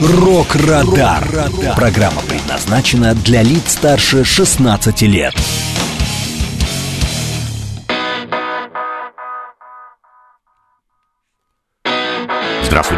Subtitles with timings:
[0.00, 1.50] «Рок-Радар».
[1.74, 5.34] Программа предназначена для лиц старше 16 лет.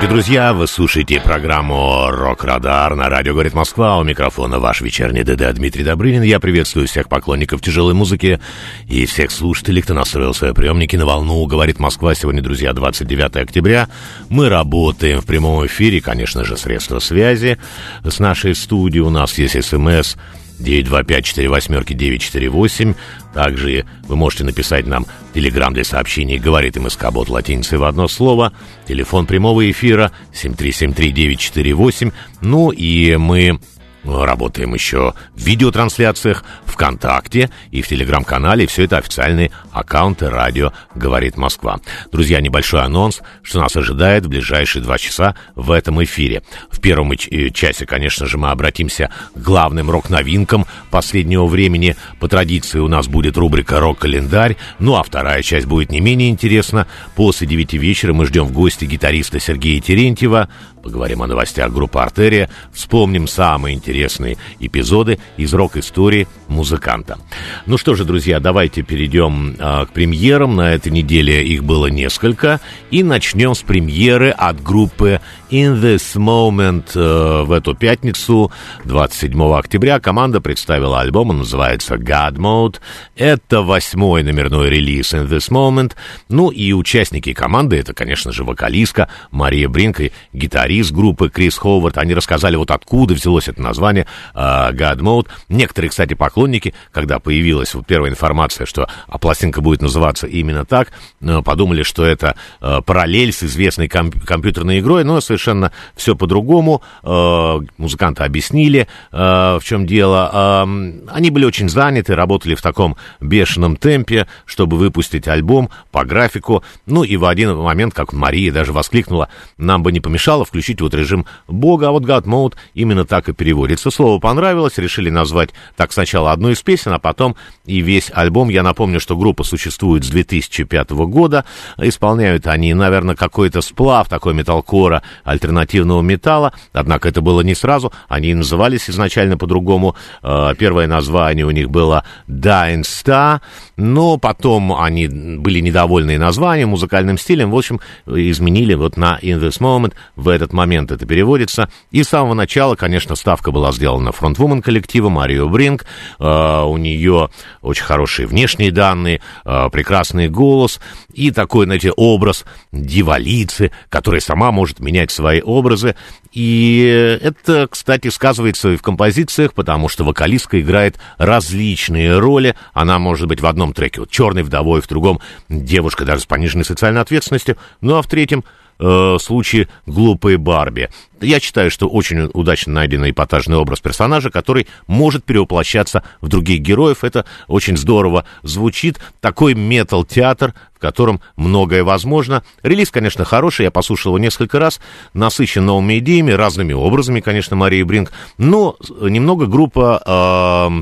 [0.01, 0.53] Здравствуйте, друзья!
[0.55, 3.99] Вы слушаете программу «Рок-Радар» на радио «Говорит Москва».
[3.99, 6.23] У микрофона ваш вечерний ДД Дмитрий Добрынин.
[6.23, 8.41] Я приветствую всех поклонников тяжелой музыки
[8.89, 12.15] и всех слушателей, кто настроил свои приемники на волну «Говорит Москва».
[12.15, 13.91] Сегодня, друзья, 29 октября.
[14.31, 17.59] Мы работаем в прямом эфире, конечно же, средства связи
[18.03, 19.03] с нашей студией.
[19.03, 20.17] У нас есть СМС
[20.61, 22.95] 925-48-948.
[23.35, 28.53] Также вы можете написать нам телеграмм для сообщений «Говорит МСК Бот» латиницей в одно слово.
[28.87, 32.13] Телефон прямого эфира 7373948.
[32.41, 33.61] Ну и мы
[34.05, 38.67] Работаем еще в видеотрансляциях, ВКонтакте и в Телеграм-канале.
[38.67, 41.81] Все это официальные аккаунты радио «Говорит Москва».
[42.11, 46.43] Друзья, небольшой анонс, что нас ожидает в ближайшие два часа в этом эфире.
[46.71, 51.95] В первом э, часе, конечно же, мы обратимся к главным рок-новинкам последнего времени.
[52.19, 54.57] По традиции у нас будет рубрика «Рок-календарь».
[54.79, 56.87] Ну а вторая часть будет не менее интересна.
[57.17, 60.49] После девяти вечера мы ждем в гости гитариста Сергея Терентьева.
[60.83, 67.19] Поговорим о новостях группы «Артерия», вспомним самые интересные эпизоды из рок-истории музыканта.
[67.67, 70.57] Ну что же, друзья, давайте перейдем э, к премьерам.
[70.57, 72.61] На этой неделе их было несколько.
[72.91, 75.21] И начнем с премьеры от группы
[75.51, 78.51] In This Moment э, в эту пятницу,
[78.85, 80.01] 27 октября.
[80.01, 82.77] Команда представила альбом, он называется God Mode.
[83.17, 85.93] Это восьмой номерной релиз In This Moment.
[86.31, 91.99] Ну и участники команды, это, конечно же, вокалистка Мария Бринк и гитарист группы Крис Ховард.
[91.99, 95.29] Они рассказали, вот откуда взялось это название э, God Mode.
[95.49, 101.43] Некоторые, кстати, поклонники, когда появилась первая информация, что а пластинка будет называться именно так, э,
[101.43, 106.83] подумали, что это э, параллель с известной комп- компьютерной игрой, но совершенно все по-другому.
[107.03, 110.63] Музыканты объяснили, в чем дело.
[110.63, 116.63] Они были очень заняты, работали в таком бешеном темпе, чтобы выпустить альбом по графику.
[116.87, 120.95] Ну и в один момент, как Мария даже воскликнула, нам бы не помешало включить вот
[120.95, 123.91] режим бога, а вот God Mode именно так и переводится.
[123.91, 128.49] Слово понравилось, решили назвать так сначала одну из песен, а потом и весь альбом.
[128.49, 131.45] Я напомню, что группа существует с 2005 года.
[131.79, 136.53] Исполняют они, наверное, какой-то сплав такой металкора, альтернативного металла.
[136.73, 137.93] Однако это было не сразу.
[138.09, 139.97] Они назывались изначально по-другому.
[140.23, 143.41] Э, первое название у них было Dying Star,
[143.77, 147.51] но потом они были недовольны названием, музыкальным стилем.
[147.51, 149.95] В общем, изменили вот на In This Moment.
[150.17, 151.71] В этот момент это переводится.
[151.91, 155.87] И с самого начала, конечно, ставка была сделана фронтвумен коллектива Марио Бринг.
[156.19, 157.31] Э, у нее
[157.63, 160.81] очень хорошие внешние данные, э, прекрасный голос
[161.13, 165.97] и такой, знаете, образ дивалицы, которая сама может менять свои образы.
[166.33, 172.55] И это, кстати, сказывается и в композициях, потому что вокалистка играет различные роли.
[172.73, 176.65] Она может быть в одном треке вот, черной вдовой, в другом девушка даже с пониженной
[176.65, 178.45] социальной ответственностью, ну а в третьем
[178.81, 180.89] э, случае глупые Барби.
[181.21, 187.05] Я считаю, что очень удачно найденный эпатажный образ персонажа, который может перевоплощаться в других героев.
[187.05, 188.99] Это очень здорово звучит.
[189.21, 192.43] Такой метал-театр, в котором многое возможно.
[192.63, 194.81] Релиз, конечно, хороший, я послушал его несколько раз,
[195.13, 200.81] насыщен новыми идеями, разными образами, конечно, Марии Бринг, но немного группа,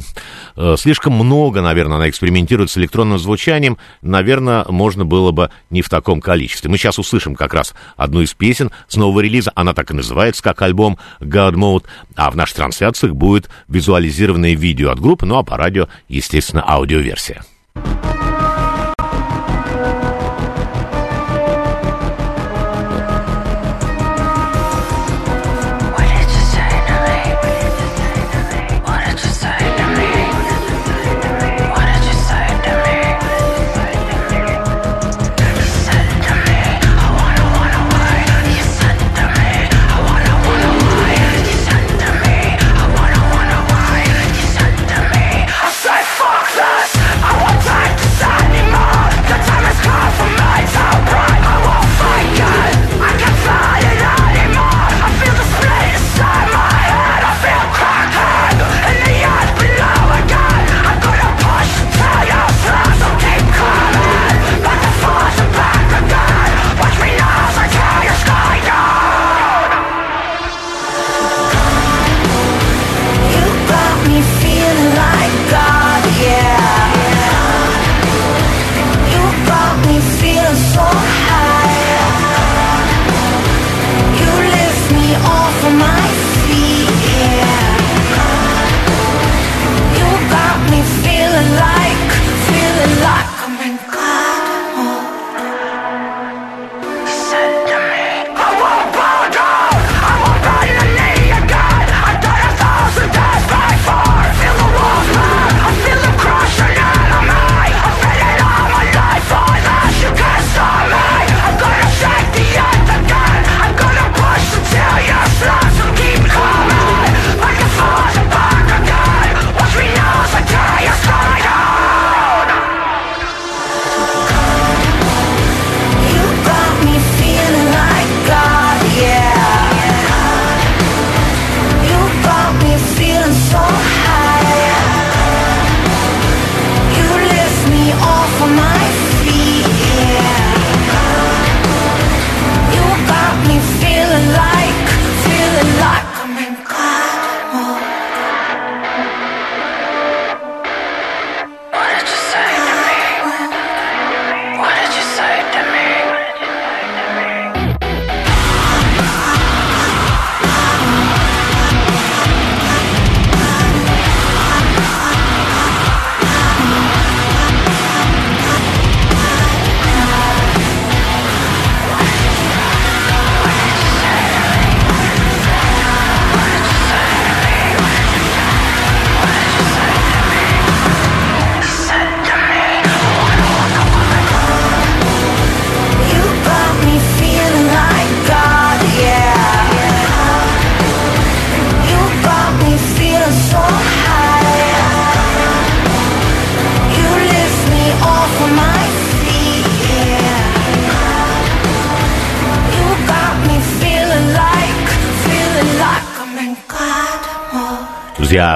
[0.56, 5.82] э, э, слишком много, наверное, она экспериментирует с электронным звучанием, наверное, можно было бы не
[5.82, 6.70] в таком количестве.
[6.70, 10.27] Мы сейчас услышим как раз одну из песен с нового релиза, она так и называется,
[10.40, 11.84] как альбом God Mode,
[12.16, 17.42] а в наших трансляциях будет визуализированное видео от группы, ну а по радио, естественно, аудиоверсия.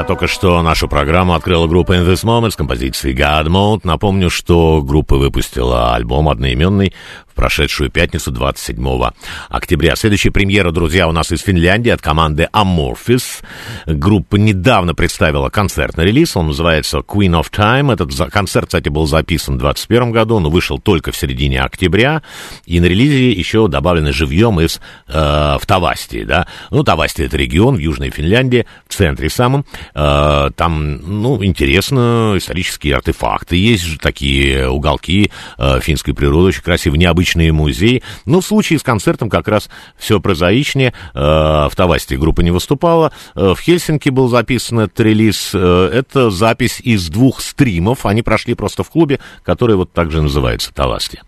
[0.06, 3.80] Только что нашу программу открыла группа In This Moment с композицией God Mode.
[3.84, 6.92] Напомню, что группа выпустила альбом одноименный
[7.42, 9.10] прошедшую пятницу 27
[9.48, 9.96] октября.
[9.96, 13.42] Следующая премьера, друзья, у нас из Финляндии от команды Amorphis.
[13.84, 17.92] Группа недавно представила концертный релиз, он называется Queen of Time.
[17.92, 22.22] Этот концерт, кстати, был записан в 2021 году, но вышел только в середине октября,
[22.64, 26.46] и на релизе еще добавлены живьем из э, в Тавасти, да.
[26.70, 29.66] Ну, Тавасти— это регион в Южной Финляндии, в центре самом.
[29.96, 37.00] Э, там, ну, интересно, исторические артефакты есть же такие уголки э, финской природы, очень красивые,
[37.00, 38.02] необычные обычные музеи.
[38.26, 40.92] Но в случае с концертом как раз все прозаичнее.
[41.14, 43.12] Э, в Тавасте группа не выступала.
[43.34, 45.52] Э, в Хельсинки был записан этот релиз.
[45.54, 48.06] Э, это запись из двух стримов.
[48.06, 51.20] Они прошли просто в клубе, который вот так же называется Тавасти.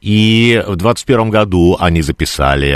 [0.00, 2.70] И в 21 году они записали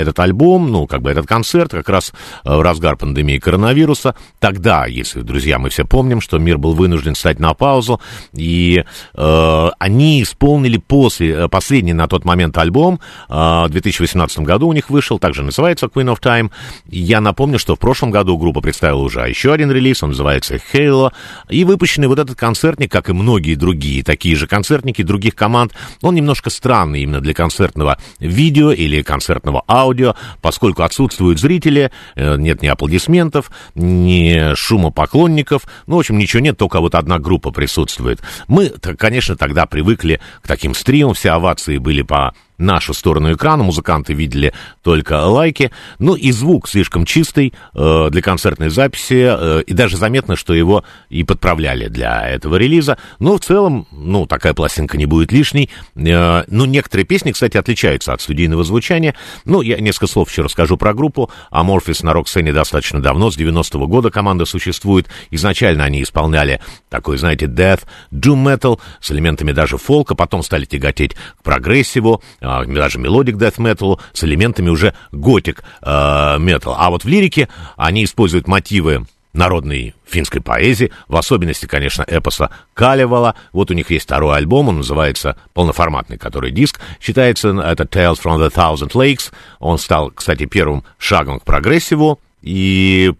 [0.00, 2.12] этот альбом, ну, как бы этот концерт, как раз
[2.44, 4.14] в разгар пандемии коронавируса.
[4.38, 8.00] Тогда, если, друзья, мы все помним, что мир был вынужден стать на паузу,
[8.32, 8.84] и
[9.14, 13.00] э, они исполнили после, последний на тот момент альбом.
[13.28, 16.50] А, в 2018 году у них вышел, также называется Queen of Time.
[16.86, 21.12] Я напомню, что в прошлом году группа представила уже еще один релиз, он называется Halo.
[21.48, 25.72] И выпущенный вот этот концертник, как и многие другие такие же концертники других команд,
[26.02, 32.62] он немножко странный именно для концертного видео или концертного аудио, поскольку отсутствуют зрители, э, нет
[32.62, 38.20] ни аплодисментов, ни шума поклонников, ну, в общем, ничего нет, только вот одна группа присутствует.
[38.48, 43.62] Мы, конечно, тогда привыкли к таким стримам, все овации были были по нашу сторону экрана,
[43.62, 44.52] музыканты видели
[44.82, 50.36] только лайки, ну и звук слишком чистый э, для концертной записи, э, и даже заметно,
[50.36, 55.32] что его и подправляли для этого релиза, но в целом, ну, такая пластинка не будет
[55.32, 59.14] лишней, э, ну, некоторые песни, кстати, отличаются от студийного звучания,
[59.44, 63.86] ну, я несколько слов еще расскажу про группу, Amorphis на рок-сцене достаточно давно, с 90-го
[63.86, 67.80] года команда существует, изначально они исполняли такой, знаете, death,
[68.12, 72.22] doom metal, с элементами даже фолка, потом стали тяготеть к прогрессиву,
[72.58, 76.74] а, даже melodic death metal с элементами уже gothic metal.
[76.76, 83.36] А вот в лирике они используют мотивы народной финской поэзии, в особенности, конечно, эпоса Калевала.
[83.52, 86.80] Вот у них есть второй альбом, он называется полноформатный, который диск.
[87.00, 89.32] Считается, это Tales from the Thousand Lakes.
[89.58, 92.18] Он стал, кстати, первым шагом к прогрессиву.
[92.42, 93.12] И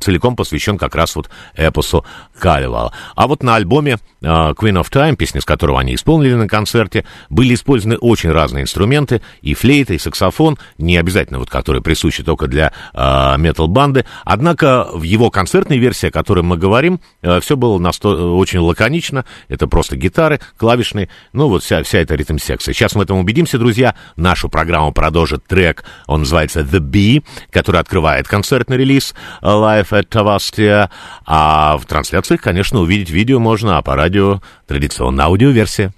[0.00, 2.04] целиком посвящен как раз вот эпосу
[2.38, 2.92] Калевала.
[3.14, 7.04] А вот на альбоме uh, Queen of Time, песни с которого они исполнили на концерте,
[7.30, 12.46] были использованы очень разные инструменты, и флейта, и саксофон, не обязательно вот которые присущи только
[12.46, 14.04] для uh, метал-банды.
[14.24, 19.24] Однако в его концертной версии, о которой мы говорим, uh, все было насто- очень лаконично,
[19.48, 22.74] это просто гитары, клавишные, ну вот вся, вся эта ритм-секция.
[22.74, 23.94] Сейчас мы в этом убедимся, друзья.
[24.16, 30.90] Нашу программу продолжит трек, он называется The Bee, который открывает концертный релиз Live at Tavastia.
[31.24, 35.92] А в трансляциях, конечно, увидеть видео можно, а по радио традиционная аудиоверсия.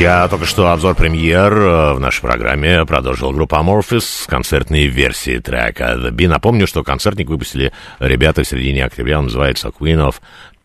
[0.00, 5.36] Друзья, только что обзор премьер э, в нашей программе продолжил группа Amorphis с концертной версии
[5.36, 6.26] трека The Bee.
[6.26, 10.14] Напомню, что концертник выпустили ребята в середине октября, он называется Queen of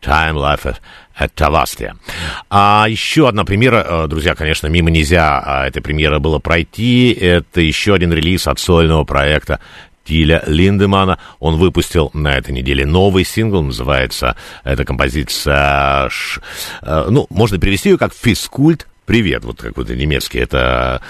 [0.02, 0.76] Time Life
[1.20, 1.96] at Tavastia.
[2.48, 7.12] А еще одна премьера, э, друзья, конечно, мимо нельзя а этой премьеры было пройти.
[7.12, 9.60] Это еще один релиз от сольного проекта
[10.06, 11.18] Тиля Линдемана.
[11.40, 16.08] Он выпустил на этой неделе новый сингл, называется эта композиция,
[16.80, 21.00] э, ну, можно перевести ее как «Физкульт привет, вот какой-то немецкий, это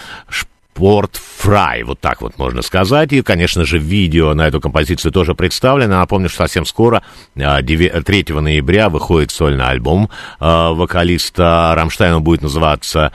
[0.77, 3.11] Спортфрай, вот так вот можно сказать.
[3.15, 5.97] И, конечно же, видео на эту композицию тоже представлено.
[5.97, 7.03] Напомню, что совсем скоро,
[7.35, 13.13] 3 а, ноября, выходит сольный альбом а, вокалиста Рамштайна, будет называться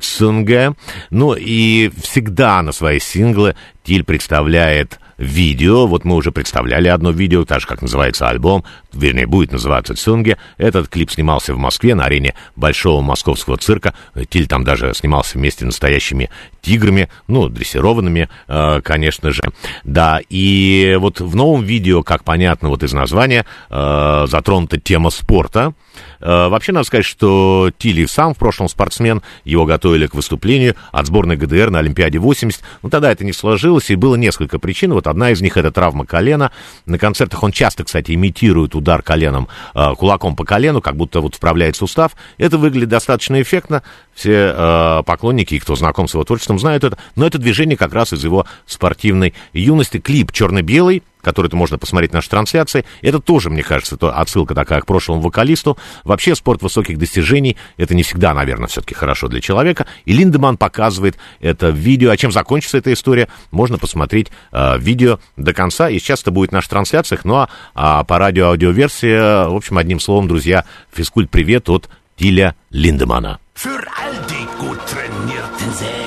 [0.00, 0.74] «Цунге».
[1.10, 5.86] Ну и всегда на свои синглы Тиль представляет видео.
[5.86, 10.38] Вот мы уже представляли одно видео, так же, как называется альбом, вернее, будет называться «Цунге».
[10.56, 13.94] Этот клип снимался в Москве на арене Большого Московского цирка.
[14.28, 16.30] Тиль там даже снимался вместе с настоящими
[16.62, 19.42] тиграми, ну, дрессированными, э, конечно же.
[19.84, 25.74] Да, и вот в новом видео, как понятно вот из названия, э, затронута тема спорта.
[26.24, 31.06] Э, вообще, надо сказать, что Тилли сам в прошлом спортсмен, его готовили к выступлению от
[31.06, 32.62] сборной ГДР на Олимпиаде 80.
[32.82, 34.94] Ну, тогда это не сложилось, и было несколько причин.
[34.94, 36.50] Вот одна из них— это травма колена.
[36.86, 41.34] На концертах он часто, кстати, имитирует удар коленом, э, кулаком по колену, как будто вот
[41.34, 42.12] вправляет сустав.
[42.38, 43.82] Это выглядит достаточно эффектно.
[44.14, 46.96] Все э, поклонники, кто знаком с его творчеством, знают это.
[47.16, 49.98] Но это движение как раз из его спортивной юности.
[49.98, 52.84] Клип черно-белый, который-то можно посмотреть наши трансляции.
[53.02, 55.76] Это тоже, мне кажется, то отсылка такая к прошлому вокалисту.
[56.04, 59.86] Вообще спорт высоких достижений, это не всегда, наверное, все-таки хорошо для человека.
[60.04, 62.10] И Линдеман показывает это в видео.
[62.10, 65.88] А чем закончится эта история, можно посмотреть э, видео до конца.
[65.88, 67.24] И сейчас это будет в наших трансляциях.
[67.24, 73.40] Ну а, а по радио-аудиоверсии, в общем, одним словом, друзья, физкульт-привет от Тиля Линдемана.
[73.54, 76.03] Für all die gut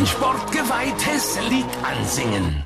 [0.00, 2.64] bringen, ein sportgeweihtes Lied ansingen.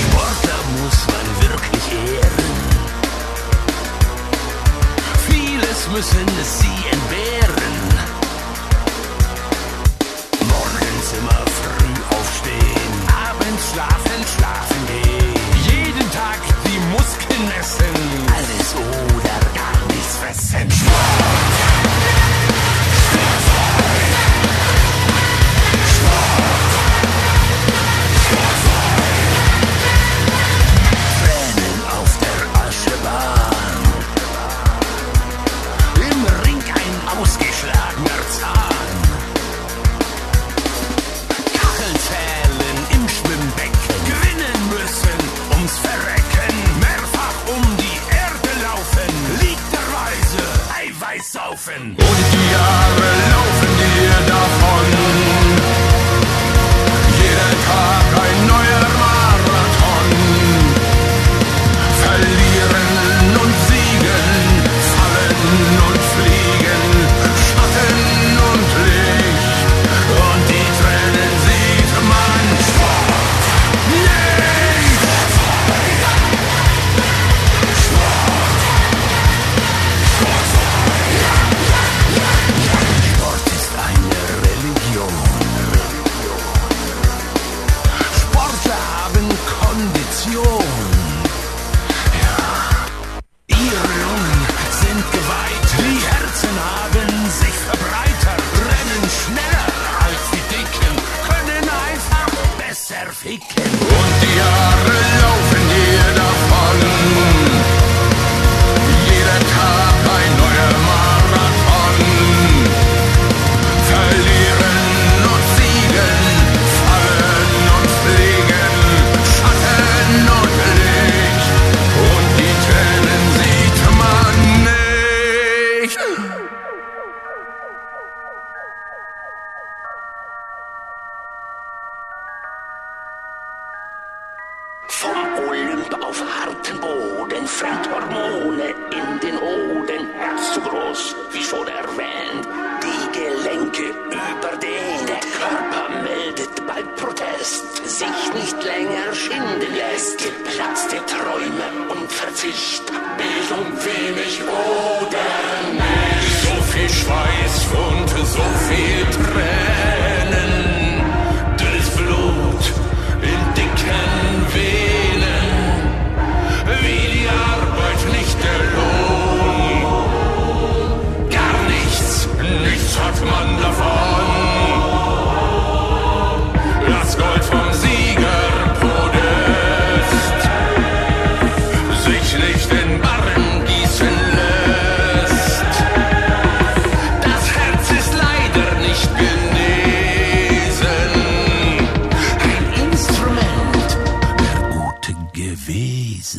[0.00, 2.50] Sportler muss man wirklich ehren.
[5.28, 6.71] Vieles müssen sie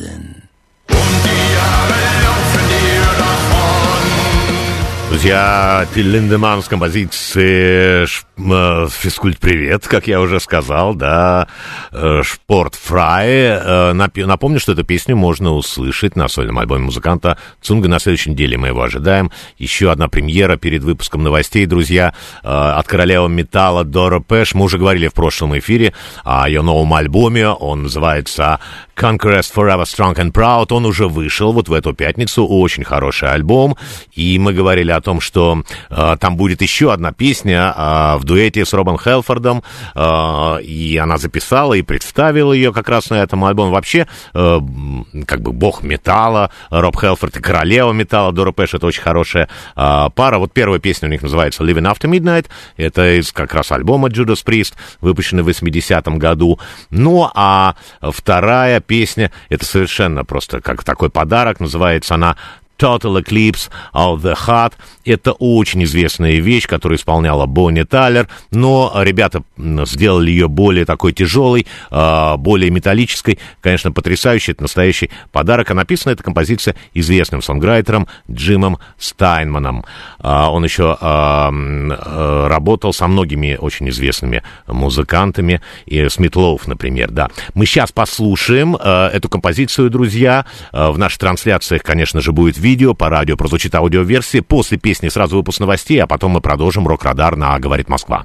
[0.04, 0.43] Wahnsinn.
[5.14, 8.04] Друзья, Тиль Линдеман с композицией
[8.36, 11.46] э, «Физкульт привет», как я уже сказал, да,
[11.92, 13.28] э, «Шпорт фрай».
[13.28, 17.88] Э, Напомню, что эту песню можно услышать на сольном альбоме музыканта Цунга.
[17.88, 19.30] На следующей неделе мы его ожидаем.
[19.56, 24.54] Еще одна премьера перед выпуском новостей, друзья, от королевы металла Дора Пэш.
[24.54, 27.48] Мы уже говорили в прошлом эфире о ее новом альбоме.
[27.48, 28.58] Он называется
[28.96, 30.66] Conquest Forever Strong and Proud.
[30.70, 32.44] Он уже вышел вот в эту пятницу.
[32.44, 33.76] Очень хороший альбом.
[34.12, 38.64] И мы говорили о том, что э, там будет еще одна песня э, в дуэте
[38.64, 39.62] с Робом Хелфордом,
[39.94, 43.72] э, и она записала и представила ее как раз на этом альбоме.
[43.72, 44.60] Вообще, э,
[45.26, 50.06] как бы бог металла, Роб Хелфорд и королева металла, Дора Пэш, это очень хорошая э,
[50.14, 50.38] пара.
[50.38, 54.44] Вот первая песня у них называется Living After Midnight, это из как раз альбома Judas
[54.44, 56.58] Priest, выпущенный в 80-м году.
[56.90, 62.36] Ну, а вторая песня, это совершенно просто как такой подарок, называется она
[62.78, 64.74] Total Eclipse of the Heart.
[65.04, 71.66] Это очень известная вещь, которую исполняла Бонни Тайлер, но ребята сделали ее более такой тяжелой,
[71.90, 73.38] а, более металлической.
[73.60, 75.70] Конечно, потрясающий, это настоящий подарок.
[75.70, 79.84] А написана эта композиция известным сонграйтером Джимом Стайнманом.
[80.20, 81.50] А, он еще а,
[82.48, 87.28] работал со многими очень известными музыкантами, и Смитлоуф, например, да.
[87.52, 90.46] Мы сейчас послушаем эту композицию, друзья.
[90.72, 94.42] В наших трансляциях, конечно же, будет видео, по радио прозвучит аудиоверсия.
[94.42, 98.24] После песни сразу выпуск новостей, а потом мы продолжим рок-радар на «Говорит Москва».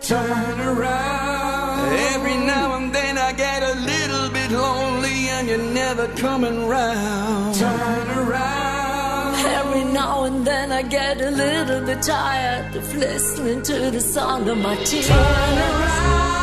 [0.00, 1.92] Turn around.
[2.14, 7.56] Every now and then I get a little bit lonely and you're never coming round.
[7.56, 9.34] Turn around.
[9.46, 14.48] Every now and then I get a little bit tired of listening to the sound
[14.48, 15.08] of my tears.
[15.08, 16.36] Turn around.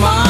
[0.00, 0.29] tomorrow.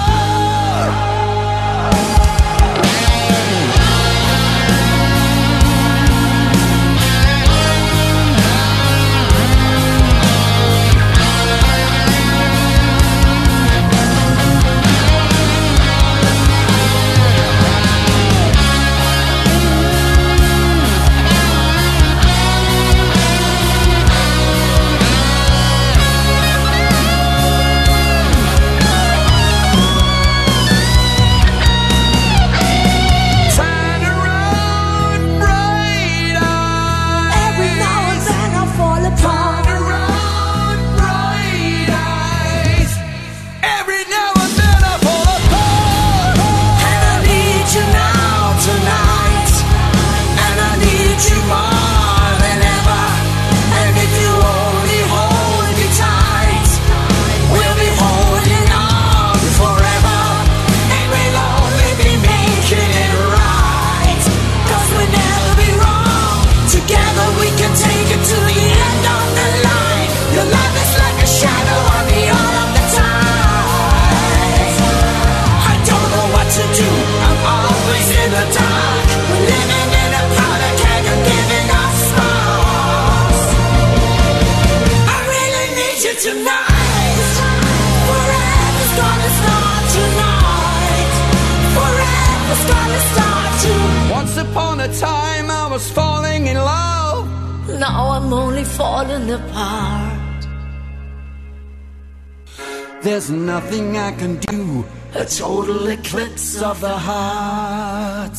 [103.71, 104.85] Nothing I can do.
[105.15, 108.37] A total eclipse of the heart.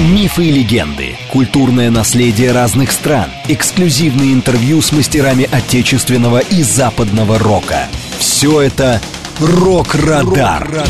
[0.00, 7.88] Мифы и легенды, культурное наследие разных стран, эксклюзивные интервью с мастерами отечественного и западного рока.
[8.18, 9.00] Все это
[9.40, 10.62] «Рок-Радар».
[10.62, 10.86] Рок-Радар.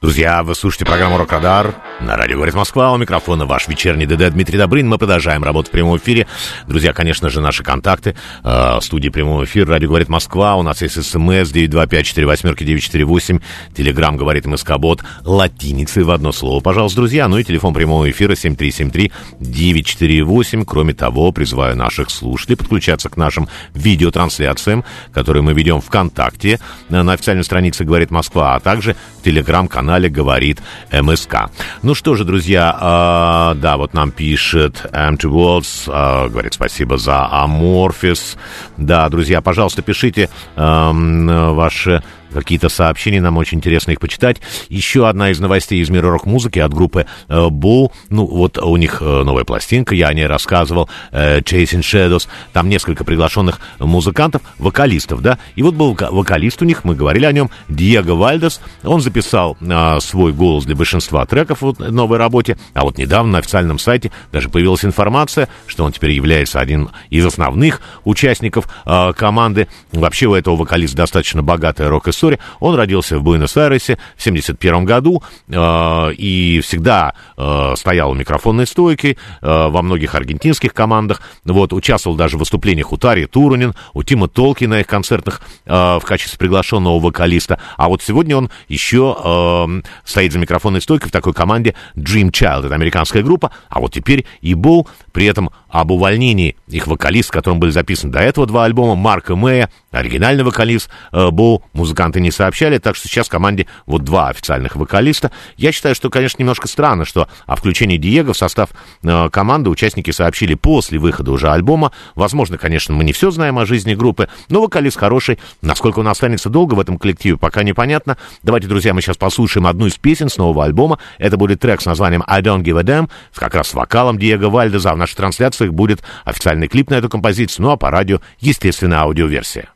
[0.00, 1.74] Друзья, вы слушаете программу «Рок-Радар».
[2.00, 2.92] На радио «Говорит Москва».
[2.92, 4.88] У микрофона ваш вечерний ДД Дмитрий Добрын.
[4.88, 6.28] Мы продолжаем работу в прямом эфире.
[6.68, 8.14] Друзья, конечно же, наши контакты.
[8.44, 9.70] Э, студии прямого эфира.
[9.70, 10.54] Радио «Говорит Москва».
[10.54, 13.42] У нас есть смс 925-48-948.
[13.76, 15.02] Телеграмм «Говорит МСК-бот».
[15.24, 17.26] Латиницей в одно слово, пожалуйста, друзья.
[17.26, 20.64] Ну и телефон прямого эфира 7373-948.
[20.64, 27.42] Кроме того, призываю наших слушателей подключаться к нашим видеотрансляциям, которые мы ведем ВКонтакте на официальной
[27.42, 30.60] странице «Говорит Москва», а также в телеграм-канале «Говорит
[30.92, 31.50] МСК».
[31.88, 37.26] Ну что же, друзья, э, да, вот нам пишет Empty Worlds, э, говорит спасибо за
[37.32, 38.36] Amorphis.
[38.76, 44.38] Да, друзья, пожалуйста, пишите э, ваши какие-то сообщения, нам очень интересно их почитать.
[44.68, 47.92] Еще одна из новостей из мира рок-музыки от группы э, Bull.
[48.10, 52.28] Ну, вот у них э, новая пластинка, я о ней рассказывал, э, Chasing Shadows.
[52.52, 55.38] Там несколько приглашенных музыкантов, вокалистов, да.
[55.54, 58.60] И вот был вокалист у них, мы говорили о нем, Диего Вальдес.
[58.84, 62.58] Он записал э, свой голос для большинства треков в новой работе.
[62.74, 67.24] А вот недавно на официальном сайте даже появилась информация, что он теперь является одним из
[67.24, 69.68] основных участников э, команды.
[69.92, 72.38] Вообще у этого вокалиста достаточно богатая рок история.
[72.60, 79.16] Он родился в Буэнос-Айресе в 71 году э, и всегда э, стоял у микрофонной стойки
[79.40, 81.22] э, во многих аргентинских командах.
[81.44, 85.72] Вот, участвовал даже в выступлениях у Тари Турунин, у Тима Толки на их концертах э,
[85.72, 87.60] в качестве приглашенного вокалиста.
[87.76, 92.66] А вот сегодня он еще э, стоит за микрофонной стойкой в такой команде Dream Child.
[92.66, 93.52] Это американская группа.
[93.68, 98.12] А вот теперь и Боу, при этом об увольнении их вокалист, с которым были записаны
[98.12, 101.62] до этого два альбома, Марка Мэя, оригинальный вокалист э, Боу,
[102.08, 105.30] музыканты не сообщали, так что сейчас в команде вот два официальных вокалиста.
[105.56, 108.70] Я считаю, что, конечно, немножко странно, что о включении Диего в состав
[109.02, 111.92] э, команды участники сообщили после выхода уже альбома.
[112.14, 115.38] Возможно, конечно, мы не все знаем о жизни группы, но вокалист хороший.
[115.62, 118.16] Насколько он останется долго в этом коллективе, пока непонятно.
[118.42, 120.98] Давайте, друзья, мы сейчас послушаем одну из песен с нового альбома.
[121.18, 124.48] Это будет трек с названием I Don't Give a Damn, как раз с вокалом Диего
[124.48, 124.92] Вальдеза.
[124.94, 129.68] В нашей трансляции будет официальный клип на эту композицию, ну а по радио, естественно, аудиоверсия.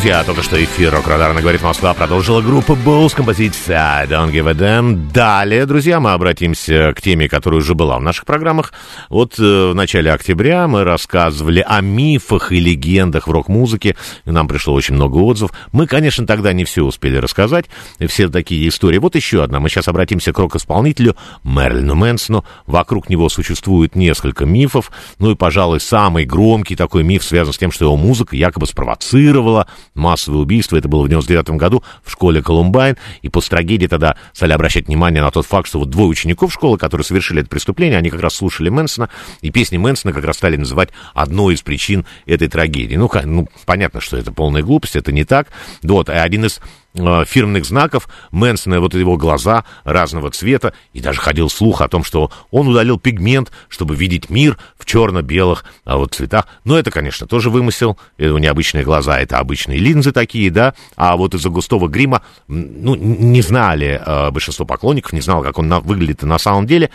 [0.00, 5.12] Друзья, только что эфир Рок-Радарна говорит Москва продолжила группа Bulls, композиция Don't Give a Damn.
[5.12, 8.72] Далее, друзья, мы обратимся к теме, которая уже была в наших программах.
[9.10, 14.72] Вот э, в начале октября мы рассказывали о мифах и легендах в рок-музыке, нам пришло
[14.72, 15.50] очень много отзывов.
[15.72, 17.64] Мы, конечно, тогда не все успели рассказать,
[18.06, 18.98] все такие истории.
[18.98, 19.58] Вот еще одна.
[19.58, 22.44] Мы сейчас обратимся к рок-исполнителю Мерлину Мэнсону.
[22.66, 24.92] Вокруг него существует несколько мифов.
[25.18, 29.66] Ну и, пожалуй, самый громкий такой миф связан с тем, что его музыка якобы спровоцировала
[29.96, 30.76] массовое убийство.
[30.76, 32.96] Это было в 99 году в школе Колумбайн.
[33.22, 36.78] И после трагедии тогда стали обращать внимание на тот факт, что вот двое учеников школы,
[36.78, 38.99] которые совершили это преступление, они как раз слушали Мэнсона,
[39.40, 42.96] и песни Мэнсона как раз стали называть одной из причин этой трагедии.
[42.96, 45.48] Ну, ну понятно, что это полная глупость, это не так.
[45.82, 46.60] Вот, и один из
[46.92, 52.02] Э, фирменных знаков Мэнсона, вот его глаза разного цвета, и даже ходил слух о том,
[52.02, 56.48] что он удалил пигмент, чтобы видеть мир в черно-белых а вот цветах.
[56.64, 61.32] Но это, конечно, тоже вымысел, это необычные глаза, это обычные линзы такие, да, а вот
[61.34, 66.24] из-за густого грима, ну, не знали э, большинство поклонников, не знало, как он на, выглядит
[66.24, 66.90] на самом деле,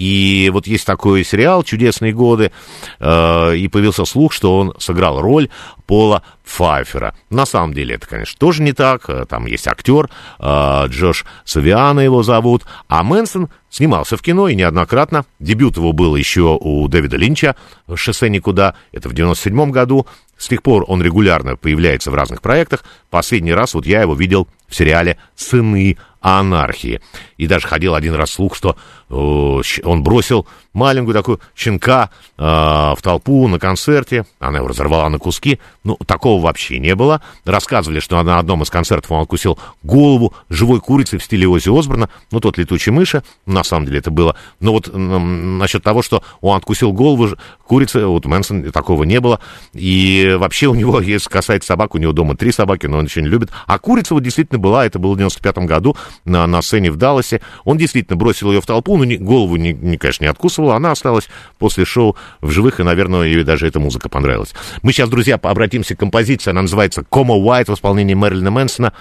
[0.00, 2.52] и вот есть такой сериал «Чудесные годы»,
[3.00, 5.50] э, и появился слух, что он сыграл роль
[5.84, 7.14] Пола Пфайфера.
[7.28, 9.10] На самом деле это, конечно, тоже не так.
[9.10, 10.08] Э, там есть актер,
[10.38, 15.26] э, Джош Савиана его зовут, а Мэнсон снимался в кино и неоднократно.
[15.38, 17.54] Дебют его был еще у Дэвида Линча
[17.94, 20.06] «Шоссе никуда», это в 97 году.
[20.38, 22.84] С тех пор он регулярно появляется в разных проектах.
[23.10, 27.02] Последний раз вот я его видел в сериале «Сыны анархии».
[27.40, 28.76] И даже ходил один раз слух, что
[29.08, 35.58] он бросил маленькую такую щенка э, в толпу на концерте, она его разорвала на куски,
[35.82, 37.22] ну, такого вообще не было.
[37.44, 42.08] Рассказывали, что на одном из концертов он откусил голову живой курицы в стиле Ози Осборна,
[42.30, 44.36] ну, тот летучий мыши, на самом деле это было.
[44.60, 47.36] Но вот насчет того, что он откусил голову
[47.70, 49.38] курицы, вот Мэнсон такого не было.
[49.74, 53.28] И вообще у него, если касается собак, у него дома три собаки, но он не
[53.28, 53.50] любит.
[53.66, 57.29] А курица вот действительно была, это было в 95 году на, на сцене в Далласе.
[57.64, 60.92] Он действительно бросил ее в толпу, ну, не, голову, не, не, конечно, не откусывала, она
[60.92, 64.54] осталась после шоу в живых, и, наверное, ей даже эта музыка понравилась.
[64.82, 68.92] Мы сейчас, друзья, обратимся к композиции, она называется «Кома White» в исполнении Мэрилина Мэнсона.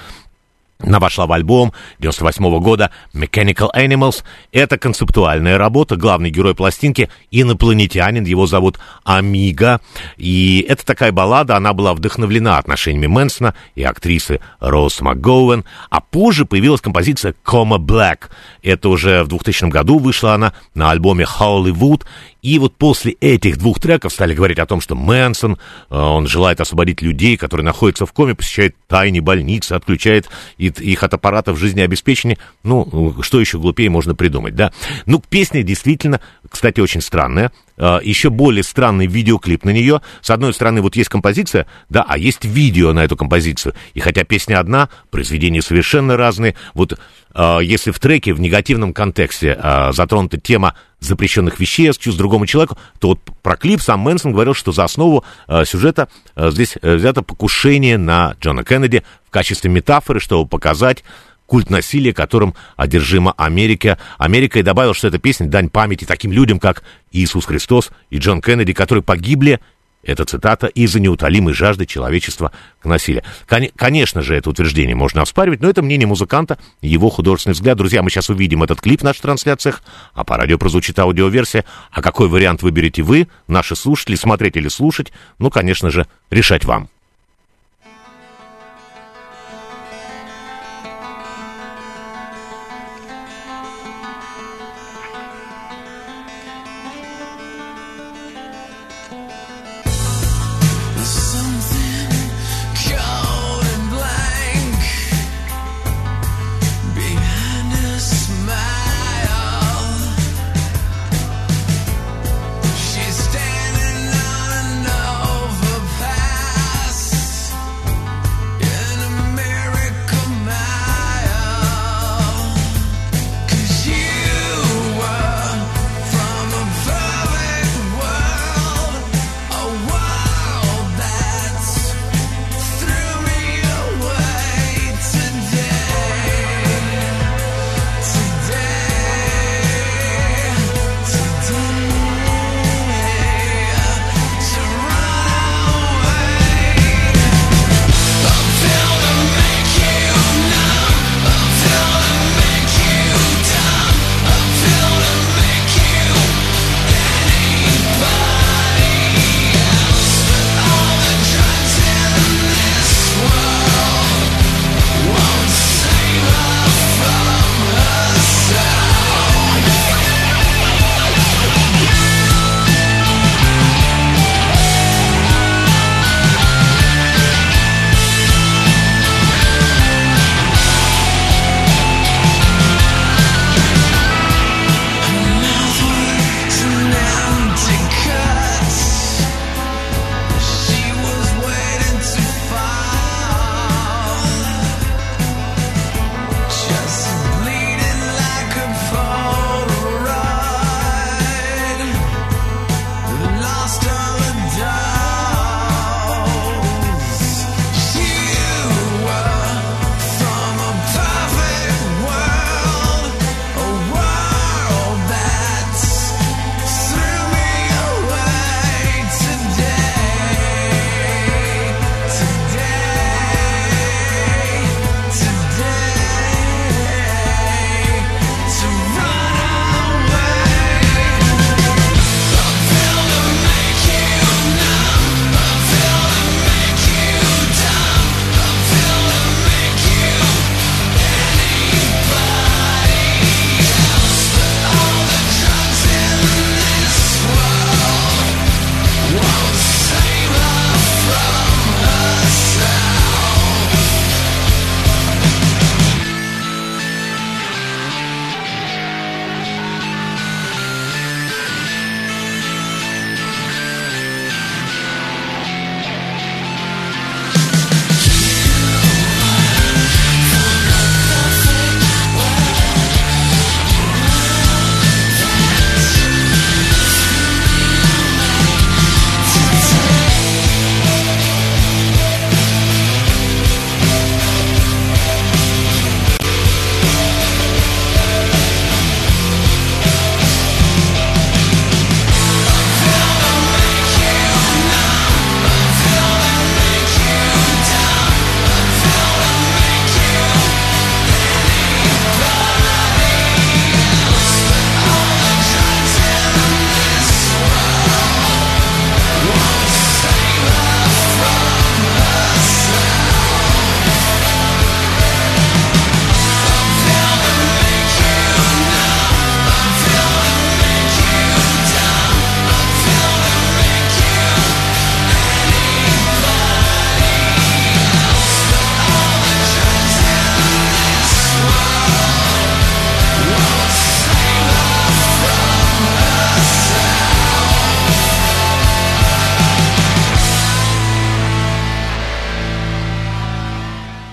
[0.82, 4.24] Она вошла в альбом 98 -го года Mechanical Animals.
[4.54, 5.98] Это концептуальная работа.
[5.98, 8.24] Главный герой пластинки— инопланетянин.
[8.24, 9.82] Его зовут Амиго.
[10.16, 11.58] И это такая баллада.
[11.58, 15.66] Она была вдохновлена отношениями Мэнсона и актрисы Роуз МакГоуэн.
[15.90, 18.30] А позже появилась композиция Coma Black.
[18.64, 22.04] Это уже в 2000 году вышла она на альбоме Hollywood.
[22.42, 25.58] И вот после этих двух треков стали говорить о том, что Мэнсон,
[25.90, 31.14] э, он желает освободить людей, которые находятся в коме, посещает тайные больницы, отключает их от
[31.14, 32.38] аппаратов жизнеобеспечения.
[32.64, 34.72] Ну, что еще глупее можно придумать, да?
[35.06, 37.52] Ну, песня действительно, кстати, очень странная.
[37.78, 40.02] Э, еще более странный видеоклип на нее.
[40.22, 43.74] С одной стороны, вот есть композиция, да, а есть видео на эту композицию.
[43.94, 46.56] И хотя песня одна, произведения совершенно разные.
[46.74, 46.98] Вот
[47.34, 49.60] э, если в треке в негативном контексте
[49.92, 54.72] затронута тема запрещенных веществ, чувств другому человеку, то вот про клип сам Мэнсон говорил, что
[54.72, 60.20] за основу э, сюжета э, здесь э, взято покушение на Джона Кеннеди в качестве метафоры,
[60.20, 61.04] чтобы показать
[61.46, 63.98] культ насилия, которым одержима Америка.
[64.18, 68.42] Америка и добавил, что эта песня дань памяти таким людям, как Иисус Христос и Джон
[68.42, 69.60] Кеннеди, которые погибли
[70.04, 73.24] это цитата из-за неутолимой жажды человечества к насилию.
[73.48, 77.78] Кон- конечно же, это утверждение можно оспаривать, но это мнение музыканта, его художественный взгляд.
[77.78, 79.84] Друзья, мы сейчас увидим этот клип в наших трансляциях,
[80.14, 81.66] а по радио прозвучит аудиоверсия.
[81.92, 85.12] А какой вариант выберете вы, наши слушатели, смотреть или слушать?
[85.38, 86.90] Ну, конечно же, решать вам.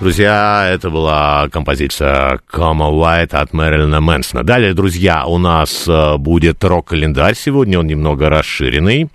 [0.07, 4.45] Друзья, это была композиция Come White от Мэрилина Мэнсона.
[4.45, 9.09] Далее, друзья, у нас э, будет рок-календарь сегодня, он немного расширенный.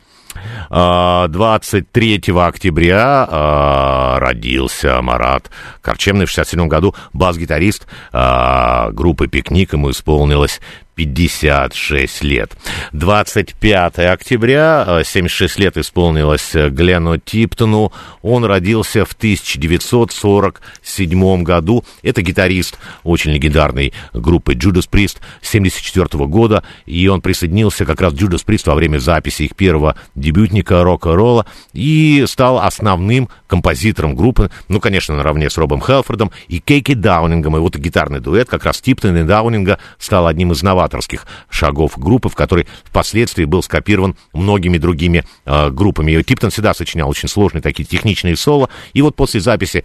[0.69, 5.49] 23 а, октября а, родился Марат
[5.81, 6.25] Корчемный.
[6.25, 9.71] В 67 году бас-гитарист группы «Пикник».
[9.71, 10.59] Ему исполнилось
[10.95, 12.55] 56 лет.
[12.91, 17.91] 25 октября, 76 э, лет исполнилось э, Гленну Типтону.
[18.21, 21.83] Он родился в 1947 году.
[22.03, 26.63] Это гитарист очень легендарной группы Judas Priest 74 года.
[26.85, 32.25] И он присоединился как раз Judas Priest во время записи их первого дебютника рок-н-ролла и
[32.27, 34.51] стал основным композитором группы.
[34.67, 37.57] Ну, конечно, наравне с Робом Хелфордом и Кейки Даунингом.
[37.57, 41.97] И вот гитарный дуэт как раз Типтона и Даунинга стал одним из новаторов новаторских шагов
[41.97, 46.11] группы, в которой впоследствии был скопирован многими другими э, группами.
[46.11, 48.69] И Типтон всегда сочинял очень сложные такие техничные соло.
[48.93, 49.83] И вот после записи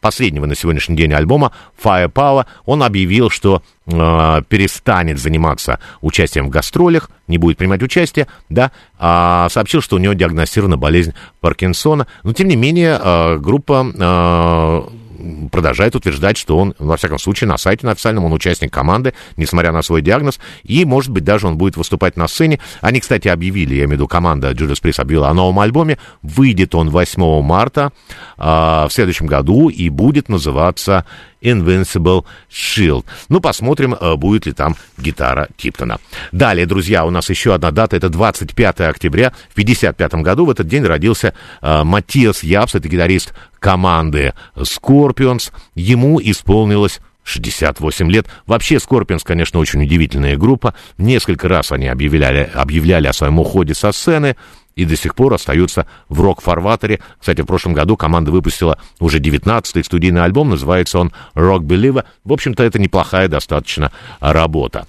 [0.00, 7.10] последнего на сегодняшний день альбома Firepower он объявил, что э, перестанет заниматься участием в гастролях,
[7.26, 12.06] не будет принимать участие, да, а сообщил, что у него диагностирована болезнь Паркинсона.
[12.22, 15.07] Но, тем не менее, э, группа э,
[15.50, 19.72] продолжает утверждать, что он, во всяком случае, на сайте на официальном он участник команды, несмотря
[19.72, 22.60] на свой диагноз, и, может быть, даже он будет выступать на сцене.
[22.80, 25.98] Они, кстати, объявили, я имею в виду, команда Judas Priest объявила о новом альбоме.
[26.22, 27.92] Выйдет он 8 марта
[28.36, 31.04] э, в следующем году и будет называться
[31.42, 33.04] Invincible Shield.
[33.28, 35.98] Ну, посмотрим, э, будет ли там гитара Типтона.
[36.32, 39.32] Далее, друзья, у нас еще одна дата, это 25 октября.
[39.50, 45.52] В 55 году в этот день родился э, Матиас Япс, это гитарист команды Scorpions.
[45.74, 48.26] Ему исполнилось 68 лет.
[48.46, 50.74] Вообще, Scorpions, конечно, очень удивительная группа.
[50.96, 54.36] Несколько раз они объявляли, объявляли о своем уходе со сцены
[54.74, 57.00] и до сих пор остаются в рок-фарватере.
[57.18, 62.04] Кстати, в прошлом году команда выпустила уже 19-й студийный альбом, называется он «Rock Believer».
[62.24, 63.90] В общем-то, это неплохая достаточно
[64.20, 64.86] работа.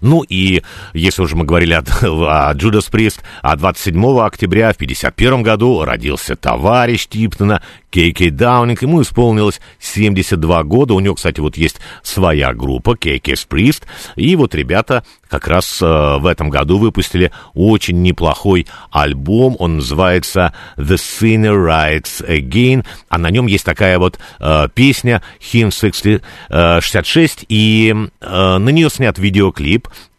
[0.00, 0.62] Ну и,
[0.94, 1.78] если уже мы говорили о,
[2.50, 8.82] о Judas Priest, а 27 октября в 1951 году родился товарищ Типтона, Кей Кей Даунинг,
[8.82, 13.84] ему исполнилось 72 года, у него, кстати, вот есть своя группа, Кей Кей Priest,
[14.16, 15.86] и вот ребята как раз э,
[16.18, 23.30] в этом году выпустили очень неплохой альбом, он называется The Sinner Rides Again, а на
[23.30, 29.18] нем есть такая вот э, песня Hymn 60, э, 66, и э, на нее снят
[29.18, 29.78] видеоклип, Э,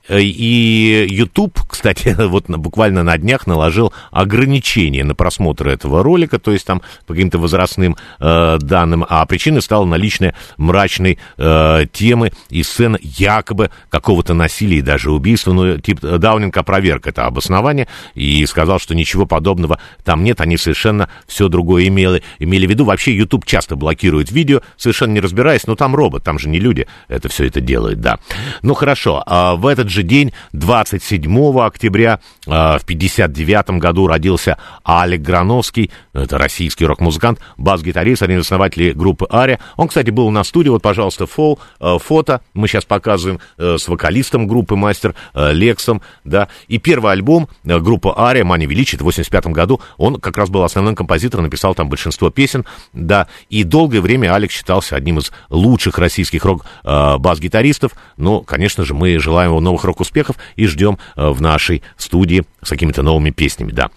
[0.10, 6.66] и YouTube, кстати, вот буквально на днях наложил ограничение на просмотр этого ролика, то есть
[6.66, 12.98] там по каким-то возрастным э, данным, а причиной стала наличие мрачной э, темы и сцен
[13.02, 15.54] якобы какого-то насилия и даже убийства.
[15.54, 21.10] Но тип Даунинг опроверг это обоснование и сказал, что ничего подобного там нет, они совершенно
[21.28, 22.86] все другое имели, имели в виду.
[22.86, 26.88] Вообще YouTube часто блокирует видео, совершенно не разбираясь, но там робот, там же не люди
[27.08, 28.20] это все это делают, да.
[28.62, 34.58] Ну хорошо, а в этот же же день, 27 октября, а, в 59 году родился
[34.84, 39.60] Алек Грановский, это российский рок-музыкант, бас-гитарист, один из основателей группы Ария.
[39.76, 43.88] Он, кстати, был на студии, вот, пожалуйста, фол, э, фото, мы сейчас показываем э, с
[43.88, 49.48] вокалистом группы Мастер э, Лексом, да, и первый альбом группы Ария, Мани Величи, в 85
[49.48, 54.34] году, он как раз был основным композитором, написал там большинство песен, да, и долгое время
[54.34, 60.38] Алекс считался одним из лучших российских рок-бас-гитаристов, но, конечно же, мы желаем его новых рок-успехов
[60.56, 63.90] и ждем э, в нашей студии с какими-то новыми песнями, да.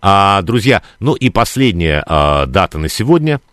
[0.00, 3.40] А, друзья, ну и последняя а, дата на сегодня–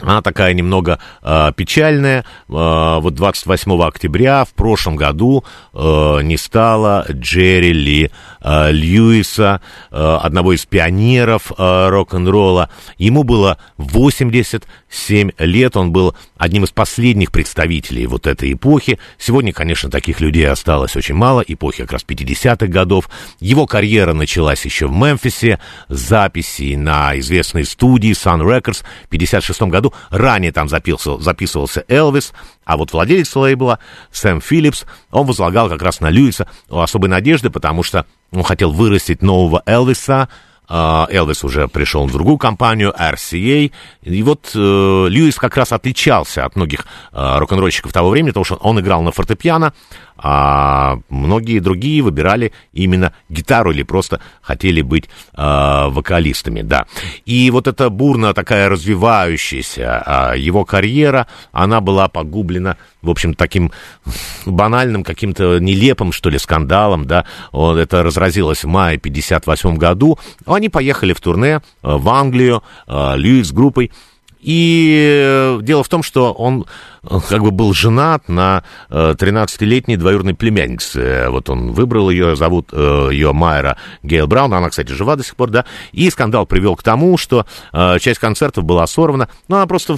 [0.00, 2.24] она такая немного э, печальная.
[2.48, 10.18] Э, вот 28 октября в прошлом году э, не стало Джерри Ли э, Льюиса, э,
[10.22, 12.70] одного из пионеров э, рок-н-ролла.
[12.96, 18.98] Ему было 87 лет, он был одним из последних представителей вот этой эпохи.
[19.18, 23.08] Сегодня, конечно, таких людей осталось очень мало, эпохи как раз 50-х годов.
[23.40, 29.81] Его карьера началась еще в Мемфисе, записи на известной студии Sun Records в 56 году
[30.10, 32.32] Ранее там записывал, записывался Элвис,
[32.64, 33.78] а вот владелец лейбла
[34.10, 39.22] Сэм Филлипс, он возлагал как раз на Льюиса особой надежды, потому что он хотел вырастить
[39.22, 40.28] нового Элвиса,
[40.68, 43.70] Элвис уже пришел в другую компанию, RCA.
[44.02, 48.54] И вот э, Льюис как раз отличался от многих э, рок-н-ролльщиков того времени, потому что
[48.56, 49.74] он играл на фортепиано,
[50.16, 56.86] а многие другие выбирали именно гитару или просто хотели быть э, вокалистами, да.
[57.26, 63.72] И вот эта бурно такая развивающаяся э, его карьера, она была погублена, в общем, таким
[64.46, 67.24] банальным, каким-то нелепым, что ли, скандалом, да.
[67.50, 70.18] Вот это разразилось в мае 58 году.
[70.54, 73.90] Они поехали в турне э, в Англию, э, Льюис с группой,
[74.42, 76.66] И дело в том, что он
[77.28, 81.26] как бы был женат на 13-летней двоюродной племяннице.
[81.30, 85.50] Вот он выбрал ее, зовут ее Майра Гейл Браун, она, кстати, жива до сих пор,
[85.50, 85.64] да.
[85.92, 87.46] И скандал привел к тому, что
[88.00, 89.28] часть концертов была сорвана.
[89.48, 89.96] Ну, она просто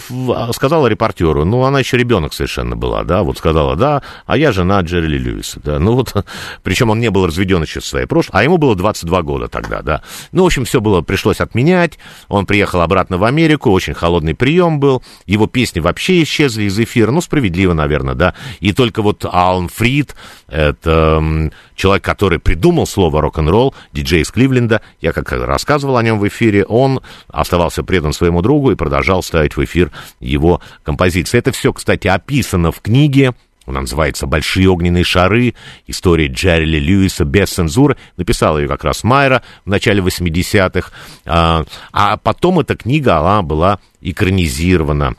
[0.53, 4.81] сказала репортеру, ну, она еще ребенок совершенно была, да, вот сказала, да, а я жена
[4.81, 5.79] Джерри Льюиса, да.
[5.79, 6.15] Ну, вот,
[6.63, 9.83] причем он не был разведен еще в своей прошлой, а ему было 22 года тогда,
[9.83, 10.03] да.
[10.33, 11.99] Ну, в общем, все было, пришлось отменять.
[12.29, 15.03] Он приехал обратно в Америку, очень холодный прием был.
[15.27, 17.11] Его песни вообще исчезли из эфира.
[17.11, 18.35] Ну, справедливо, наверное, да.
[18.61, 20.15] И только вот Алан Фрид,
[20.49, 26.29] это человек, который придумал слово рок-н-ролл, диджей из Кливленда, я как рассказывал о нем в
[26.29, 31.39] эфире, он оставался предан своему другу и продолжал ставить в эфир его композиции.
[31.39, 33.35] Это все, кстати, описано в книге
[33.67, 35.55] она называется «Большие огненные шары.
[35.87, 37.97] История Джерри Льюиса без цензуры».
[38.17, 40.91] Написала ее как раз Майра в начале 80-х.
[41.25, 45.15] А, а потом эта книга, она была экранизирована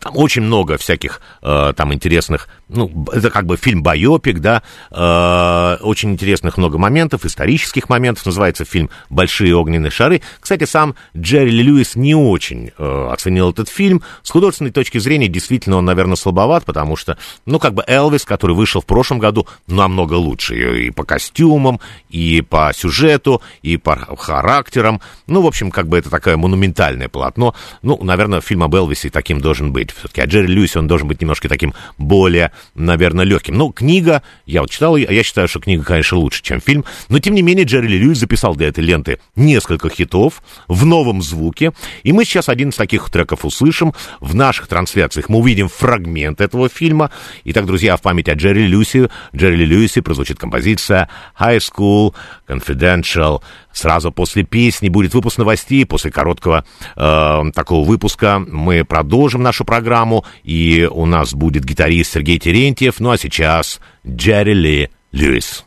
[0.00, 5.76] там очень много всяких э, там интересных, ну, это как бы фильм «Байопик», да, э,
[5.82, 10.22] очень интересных много моментов, исторических моментов, называется фильм «Большие огненные шары».
[10.40, 14.02] Кстати, сам Джерри Льюис не очень э, оценил этот фильм.
[14.22, 18.54] С художественной точки зрения, действительно, он, наверное, слабоват, потому что, ну, как бы Элвис, который
[18.54, 25.00] вышел в прошлом году, намного лучше и по костюмам, и по сюжету, и по характерам.
[25.26, 27.54] Ну, в общем, как бы это такое монументальное полотно.
[27.82, 29.92] Ну, наверное, фильм об Элвисе таким должен быть.
[29.92, 33.56] Все-таки, а Джерри Льюис, он должен быть немножко таким более, наверное, легким.
[33.56, 37.34] Ну, книга, я вот читал, я считаю, что книга, конечно, лучше, чем фильм, но, тем
[37.34, 41.72] не менее, Джерри Льюис записал для этой ленты несколько хитов в новом звуке,
[42.02, 43.94] и мы сейчас один из таких треков услышим.
[44.20, 47.10] В наших трансляциях мы увидим фрагмент этого фильма.
[47.44, 52.14] Итак, друзья, в память о Джерри Льюисе, Джерри Льюисе прозвучит композиция High School
[52.48, 53.42] Confidential.
[53.72, 55.86] Сразу после песни будет выпуск новостей.
[55.86, 56.64] После короткого
[56.96, 60.24] э, такого выпуска мы продолжим нашу программу.
[60.42, 63.00] И у нас будет гитарист Сергей Терентьев.
[63.00, 65.64] Ну а сейчас Джерри Ли Льюис.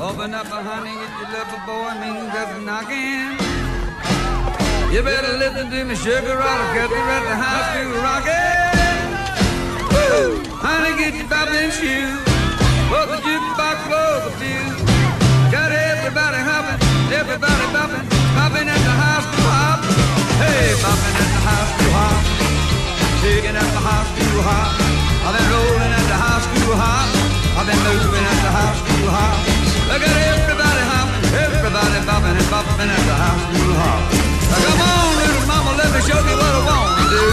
[0.00, 3.36] Open up, honey, get your little boy, mean just knocking.
[4.90, 8.80] You better listen to me, sugar, I'll get you at the high school rockin'.
[9.92, 10.40] Woo!
[10.56, 12.16] Honey, get your bobbin' shoes.
[12.90, 13.39] Well, the jukebox
[17.30, 19.78] everybody bopping, bopping at the high school hop.
[20.42, 22.18] Hey, bopping at the high school hop,
[23.22, 24.74] digging at the high school hop.
[25.22, 27.06] I've been rolling at the high school hop.
[27.54, 29.38] I've been moving at the high school hop.
[29.94, 34.02] Look at everybody hopping, everybody bopping and bopping at the high school hop.
[34.50, 37.26] Now come on, little mama, let me show you what I want to do.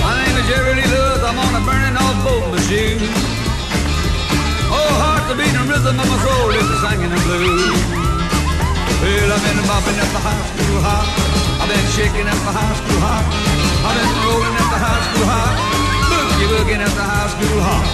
[0.00, 1.20] My name is Jerry Lee Lewis.
[1.28, 3.04] I'm on a burning off boat machine
[4.72, 8.03] Oh, heart the beating rhythm of my soul is singing the blues.
[9.04, 11.04] Well, I've been bopping at the high school hop.
[11.60, 13.20] I've been shaking at the high school hop.
[13.84, 15.52] I've been rolling at the high school hop.
[16.08, 17.84] Boogie booging at the high school hop.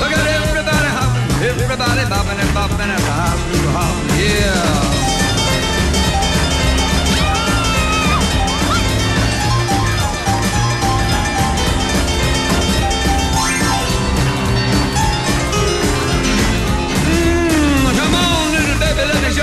[0.00, 3.94] Look at everybody hopping, everybody bopping and bopping at the high school hop.
[4.16, 5.03] Yeah.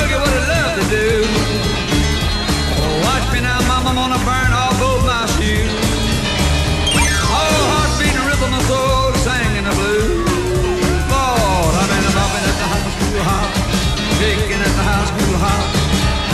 [0.02, 1.08] boogie, what I love to do.
[3.06, 5.70] Watch me now, mama, I'm gonna burn off both my shoes.
[7.30, 10.26] Oh, heart beating, rhythm my soul, singing the blues.
[11.12, 13.50] Lord, I've been bumping at the high school hop,
[14.18, 15.64] shaking at the high school hop,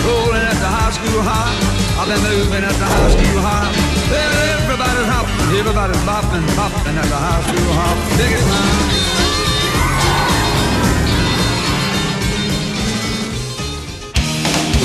[0.07, 1.51] rolling at the high school hop.
[1.99, 3.71] I've been moving at the high school hop.
[4.07, 7.97] Everybody's hopping, everybody's bopping, bopping at the high school hop.
[8.15, 9.26] Take it now.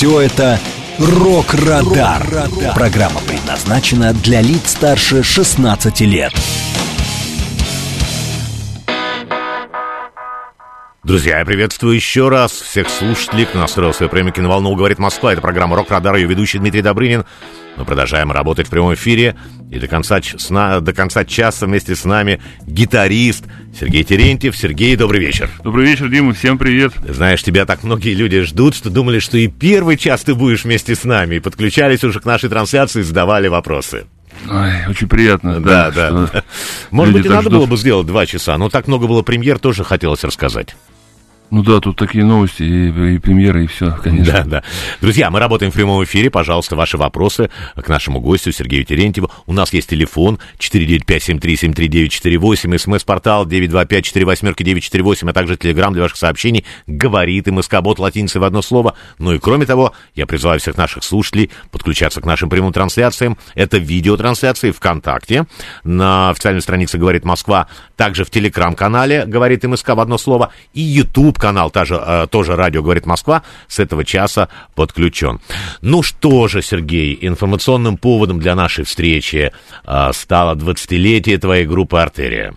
[0.00, 0.58] Все это
[0.98, 2.26] «Рок-Радар».
[2.32, 6.32] Рок Программа предназначена для лиц старше 16 лет.
[11.04, 15.34] Друзья, я приветствую еще раз всех слушателей, кто настроил свои приемники на волну «Говорит Москва».
[15.34, 17.26] Это программа «Рок-Радар», ее ведущий Дмитрий Добрынин.
[17.76, 19.36] Мы продолжаем работать в прямом эфире.
[19.70, 23.44] И до конца, сна, до конца часа вместе с нами гитарист
[23.78, 24.56] Сергей Терентьев.
[24.56, 25.48] Сергей, добрый вечер.
[25.62, 26.92] Добрый вечер, Дима, всем привет.
[27.08, 30.94] Знаешь, тебя так многие люди ждут, что думали, что и первый час ты будешь вместе
[30.94, 31.36] с нами.
[31.36, 34.06] И подключались уже к нашей трансляции и задавали вопросы.
[34.48, 35.60] Ой, очень приятно.
[35.60, 36.10] Да, да.
[36.10, 36.44] да.
[36.90, 37.52] Может быть, и надо ждут.
[37.52, 40.74] было бы сделать два часа, но так много было премьер, тоже хотелось рассказать.
[41.50, 44.32] Ну да, тут такие новости и, и премьеры, и все, конечно.
[44.32, 44.62] Да, да.
[45.00, 46.30] Друзья, мы работаем в прямом эфире.
[46.30, 49.32] Пожалуйста, ваши вопросы к нашему гостю Сергею Терентьеву.
[49.46, 56.64] У нас есть телефон 495-7373-948, смс-портал 925-48-948, а также телеграмм для ваших сообщений.
[56.86, 58.94] Говорит и МСК-бот латиницей в одно слово.
[59.18, 63.36] Ну и кроме того, я призываю всех наших слушателей подключаться к нашим прямым трансляциям.
[63.56, 65.46] Это видеотрансляции ВКонтакте
[65.82, 71.39] на официальной странице «Говорит Москва», также в телеграм-канале «Говорит МСК» в одно слово и YouTube
[71.40, 75.40] канал тоже, э, тоже радио «Говорит Москва» с этого часа подключен.
[75.80, 79.50] Ну что же, Сергей, информационным поводом для нашей встречи
[79.84, 82.54] э, стало 20-летие твоей группы «Артерия».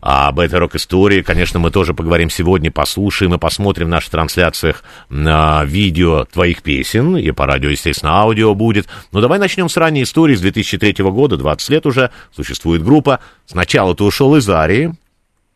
[0.00, 4.84] А об этой рок-истории, конечно, мы тоже поговорим сегодня, послушаем и посмотрим в наших трансляциях
[5.08, 8.88] на видео твоих песен, и по радио, естественно, аудио будет.
[9.12, 13.20] Но давай начнем с ранней истории, с 2003 года, 20 лет уже, существует группа.
[13.46, 14.94] Сначала ты ушел из Арии,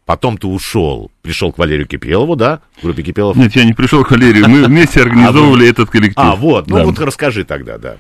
[0.05, 3.36] Потом ты ушел, пришел к Валерию Кипелову, да, в группе Кипелов?
[3.36, 6.18] Нет, я не пришел к Валерию, мы вместе а организовывали этот коллектив.
[6.18, 7.96] А, вот, ну вот расскажи тогда, да.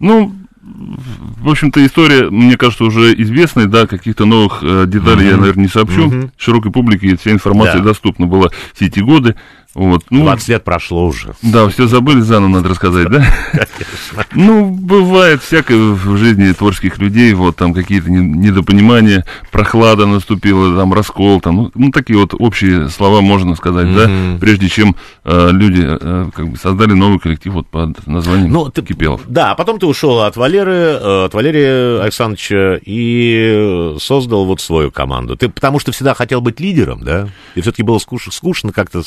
[0.00, 5.64] Ну, в общем-то, история, мне кажется, уже известная, да, каких-то новых э, деталей я, наверное,
[5.64, 6.30] не сообщу.
[6.36, 9.36] Широкой публике вся информация доступна была все эти годы.
[9.74, 11.34] Вот, ну, 20 лет прошло уже.
[11.42, 13.18] Да, все забыли, заново надо рассказать, да?
[13.52, 14.24] Конечно.
[14.34, 21.40] Ну, бывает всякое в жизни творческих людей, вот там какие-то недопонимания, прохлада наступила, там раскол,
[21.40, 24.32] там, ну, ну такие вот общие слова можно сказать, mm-hmm.
[24.34, 28.70] да, прежде чем э, люди э, как бы создали новый коллектив вот под названием ну,
[28.70, 29.20] ты, Кипелов.
[29.28, 34.90] Да, а потом ты ушел от Валеры, э, от Валерия Александровича и создал вот свою
[34.90, 35.36] команду.
[35.36, 37.28] Ты потому что всегда хотел быть лидером, да?
[37.54, 39.02] И все-таки было скучно, скучно как-то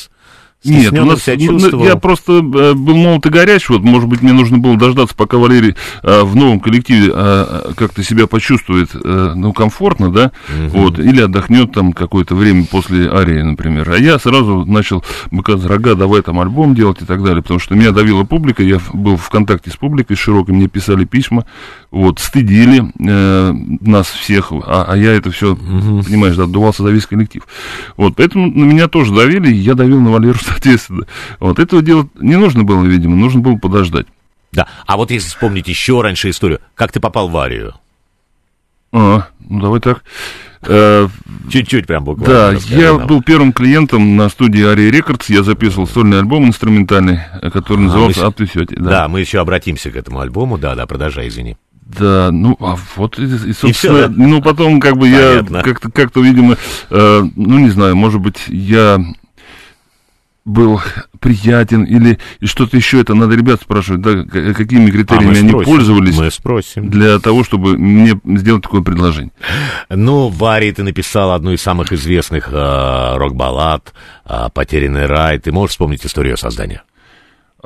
[0.63, 4.31] нет, у нас, ну, я просто э, был молод и горяч, вот, может быть, мне
[4.31, 9.53] нужно было дождаться, пока Валерий э, в новом коллективе э, как-то себя почувствует, э, ну,
[9.53, 10.83] комфортно, да, угу.
[10.83, 13.89] вот, или отдохнет там какое-то время после арии, например.
[13.89, 17.73] А я сразу начал быка рога, давай там альбом делать и так далее, потому что
[17.73, 21.45] меня давила публика, я был в контакте с публикой широкой, мне писали письма,
[21.89, 26.03] вот, стыдили э, нас всех, а, а я это все, угу.
[26.03, 27.41] понимаешь, отдувался за весь коллектив.
[27.97, 31.05] Вот, поэтому на меня тоже давили, я давил на Валеру соответственно.
[31.39, 34.07] Вот этого делать не нужно было, видимо, нужно было подождать.
[34.51, 37.75] Да, а вот если вспомнить еще раньше историю, как ты попал в аварию?
[38.91, 40.03] А, ну давай так.
[40.63, 41.07] Э,
[41.49, 42.51] Чуть-чуть прям буквально.
[42.51, 43.07] Да, я нам.
[43.07, 45.29] был первым клиентом на студии Ария Рекордс.
[45.29, 47.19] Я записывал сольный альбом инструментальный,
[47.53, 48.65] который а, назывался «Ап Да.
[48.75, 50.57] да, мы еще обратимся к этому альбому.
[50.57, 51.57] Да, да, продолжай, извини.
[51.81, 54.13] Да, ну, а вот, и, и собственно, и все, да?
[54.15, 55.57] ну, потом, как бы, Понятно.
[55.57, 56.55] я как-то, как-то, видимо,
[56.89, 59.03] э, ну, не знаю, может быть, я
[60.45, 60.81] был
[61.19, 64.23] приятен или что-то еще это надо ребят спрашивать, да,
[64.53, 66.89] какими критериями а они спросим, пользовались мы спросим.
[66.89, 69.31] для того, чтобы мне сделать такое предложение.
[69.89, 73.93] Ну, Варри, ты написал одну из самых известных э, рок-баллад
[74.25, 75.37] э, «Потерянный рай».
[75.37, 76.83] Ты можешь вспомнить историю создания?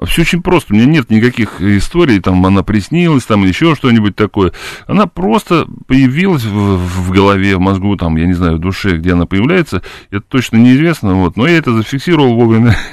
[0.04, 0.74] Все очень просто.
[0.74, 4.52] У меня нет никаких историй, там она приснилась, там еще что-нибудь такое.
[4.88, 9.14] Она просто появилась в, в голове, в мозгу, там, я не знаю, в душе, где
[9.14, 9.82] она появляется.
[10.12, 11.38] Это точно неизвестно, вот.
[11.38, 12.76] Но я это зафиксировал вовремя.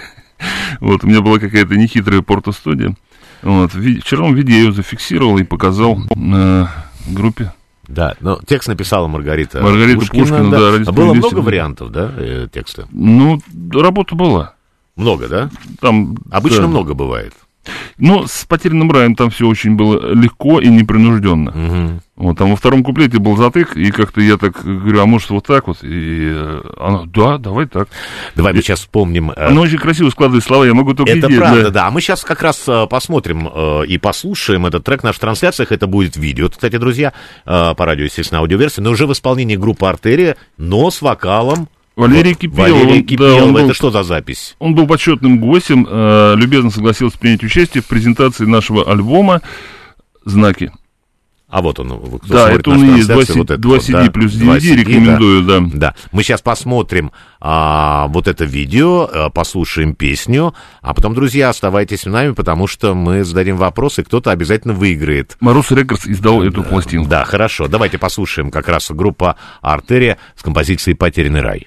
[0.81, 2.97] Вот, у меня была какая-то нехитрая порто-студия.
[3.43, 6.69] Вот, вчера в виде я ее зафиксировал и показал на
[7.07, 7.53] группе.
[7.87, 10.79] Да, но текст написала Маргарита Маргарита Пушкина, Пушкина да.
[10.79, 12.87] да а было много вариантов, да, э, текста?
[12.91, 13.41] Ну,
[13.73, 14.55] работа была.
[14.97, 15.51] Много, да?
[15.81, 16.69] Там, Обычно да.
[16.69, 17.35] много бывает.
[17.99, 21.51] Ну, с потерянным раем там все очень было легко и непринужденно.
[21.51, 22.01] Угу.
[22.17, 25.47] Вот, там во втором куплете был затык, и как-то я так говорю, а может вот
[25.47, 25.79] так вот?
[25.83, 27.89] И э, она, да, давай так.
[28.35, 29.31] Давай и, мы сейчас вспомним.
[29.31, 31.71] Э, она очень красиво складывает слова, я могу только Это идея, правда, да.
[31.71, 31.87] да.
[31.87, 33.49] А мы сейчас как раз э, посмотрим
[33.85, 35.71] и послушаем этот трек в наших трансляциях.
[35.71, 37.13] Это будет видео, кстати, друзья,
[37.45, 42.71] по радио, естественно, аудиоверсии, но уже в исполнении группы «Артерия», но с вокалом Валерий Кипелов.
[42.71, 44.57] Валерий Кипелов, да, он это был, что за запись?
[44.59, 49.43] Он был почетным гостем, э, любезно согласился принять участие в презентации нашего альбома
[50.25, 50.73] «Знаки».
[51.53, 54.11] А вот он, кто да, это он и есть, 2, вот это 2 CD да,
[54.11, 55.61] плюс DVD, CD, рекомендую, да.
[55.61, 55.71] да.
[55.75, 57.13] Да, мы сейчас посмотрим
[57.43, 62.95] а, вот это видео, а, послушаем песню, а потом, друзья, оставайтесь с нами, потому что
[62.95, 65.37] мы зададим вопросы, кто-то обязательно выиграет.
[65.41, 67.07] Мороз Рекордс издал эту пластинку.
[67.11, 71.67] Да, хорошо, давайте послушаем как раз группа «Артерия» с композицией «Потерянный рай».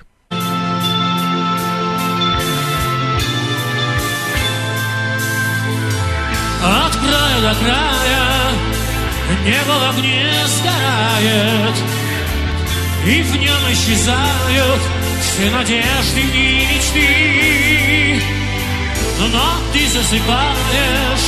[7.45, 8.49] До края,
[9.45, 11.75] небо в огне сгорает,
[13.05, 14.81] и в нем исчезают
[15.21, 18.19] все надежды и мечты.
[19.19, 21.27] Но ты засыпаешь,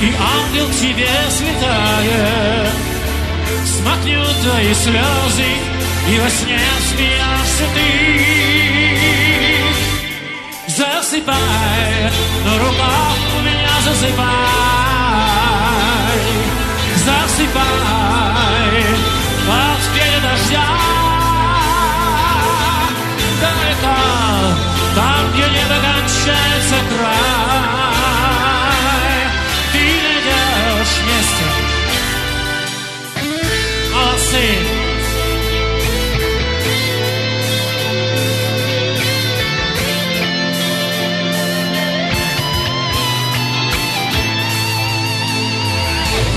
[0.00, 2.74] и ангел к тебе слетает.
[3.66, 5.50] Смахнет твои слезы,
[6.08, 7.88] и во сне смеешься ты.
[10.68, 12.12] Засыпай,
[12.44, 14.67] на руках у меня засыпай.
[17.08, 18.84] Засыпай,
[19.46, 20.66] под пение дождя.
[24.94, 28.10] там, где небо кончается край,
[29.72, 31.44] ты найдешь место.
[33.94, 34.87] Молодцы!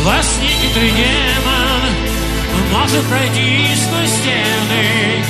[0.04, 1.91] Во сне хитрый демон
[2.72, 5.24] может пройти сквозь стены,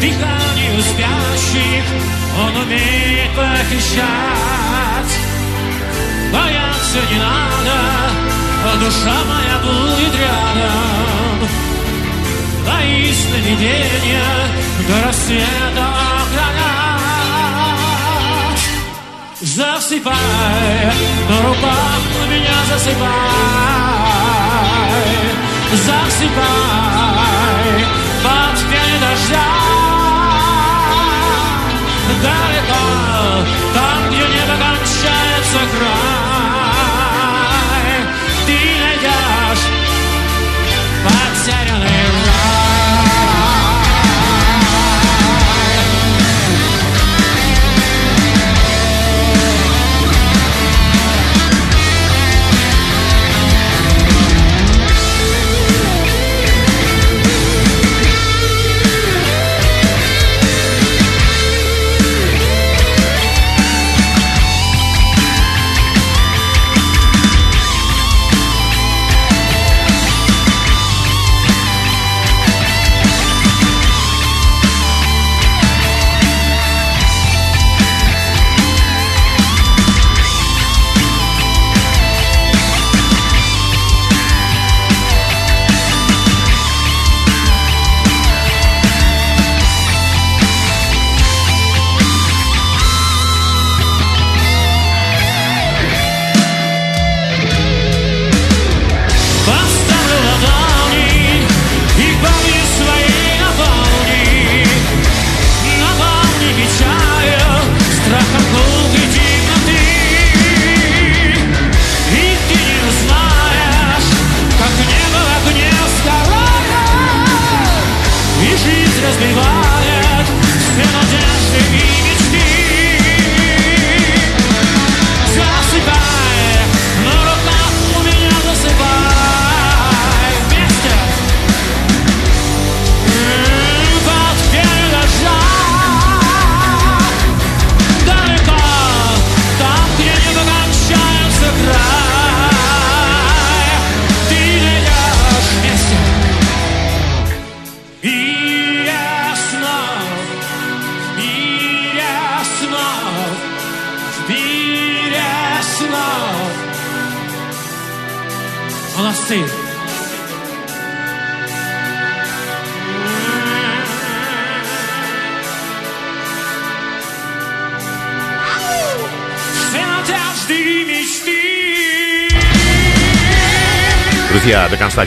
[0.00, 1.84] дыханию спящих
[2.38, 5.12] Он умеет похищать.
[6.32, 8.20] Бояться не надо
[8.62, 11.48] а Душа моя будет рядом.
[12.66, 14.24] Бои сновидения
[14.86, 15.86] До рассвета
[16.20, 16.60] охранять
[19.40, 20.14] Засыпай
[21.28, 22.00] На руках
[22.30, 23.10] меня засыпай
[25.72, 27.20] Засыпай
[28.22, 29.48] Под пение дождя.
[32.22, 32.84] Далеко,
[33.72, 36.09] там, где небо кончается край,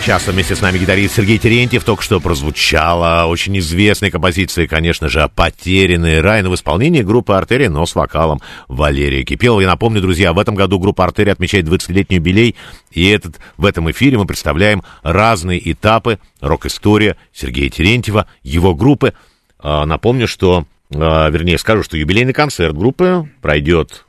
[0.03, 1.85] часа вместе с нами гитарист Сергей Терентьев.
[1.85, 7.85] Только что прозвучала очень известная композиция, конечно же, «Потерянный рай» в исполнении группы «Артерия», но
[7.85, 9.61] с вокалом Валерия Кипелова.
[9.61, 12.55] Я напомню, друзья, в этом году группа «Артерия» отмечает 20-летний юбилей,
[12.91, 19.13] и этот, в этом эфире мы представляем разные этапы рок-история Сергея Терентьева, его группы.
[19.57, 24.03] А, напомню, что, а, вернее, скажу, что юбилейный концерт группы пройдет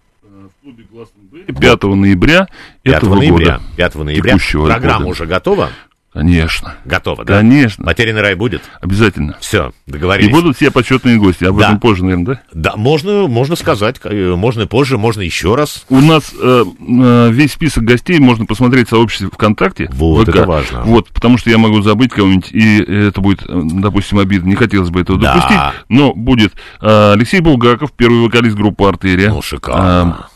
[1.35, 2.49] 5 ноября
[2.83, 3.63] 5 этого ноября, года.
[3.77, 4.33] 5 ноября.
[4.33, 5.11] Текущего Программа года.
[5.11, 5.71] уже готова?
[6.15, 6.77] Конечно.
[6.85, 7.39] Готово, да?
[7.39, 7.85] Конечно.
[7.85, 8.63] Потерянный рай будет?
[8.81, 9.37] Обязательно.
[9.41, 10.31] Все, договорились.
[10.31, 11.67] И будут все почетные гости, об да.
[11.67, 12.41] этом позже, наверное, да?
[12.53, 15.85] Да, можно, можно сказать, э, можно позже, можно еще раз.
[15.89, 19.91] У нас э, э, весь список гостей можно посмотреть в сообществе ВКонтакте.
[19.93, 20.37] Вот, ВК.
[20.37, 20.83] это важно.
[20.83, 24.91] Вот, потому что я могу забыть кого-нибудь, и это будет, э, допустим, обидно, не хотелось
[24.91, 25.35] бы этого да.
[25.35, 29.31] допустить, но будет э, Алексей Булгаков, первый вокалист группы «Артерия».
[29.31, 30.27] Ну, шикарно.
[30.31, 30.34] Э,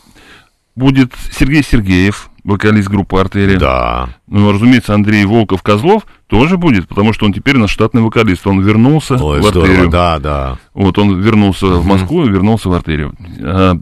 [0.79, 3.59] будет Сергей Сергеев, вокалист группы «Артерия».
[3.59, 4.09] Да.
[4.27, 8.47] Ну, разумеется, Андрей Волков-Козлов тоже будет, потому что он теперь наш штатный вокалист.
[8.47, 9.89] Он вернулся Ой, в здорово, «Артерию».
[9.91, 10.57] да, да.
[10.73, 13.13] Вот он вернулся в Москву и вернулся в «Артерию».
[13.41, 13.75] А,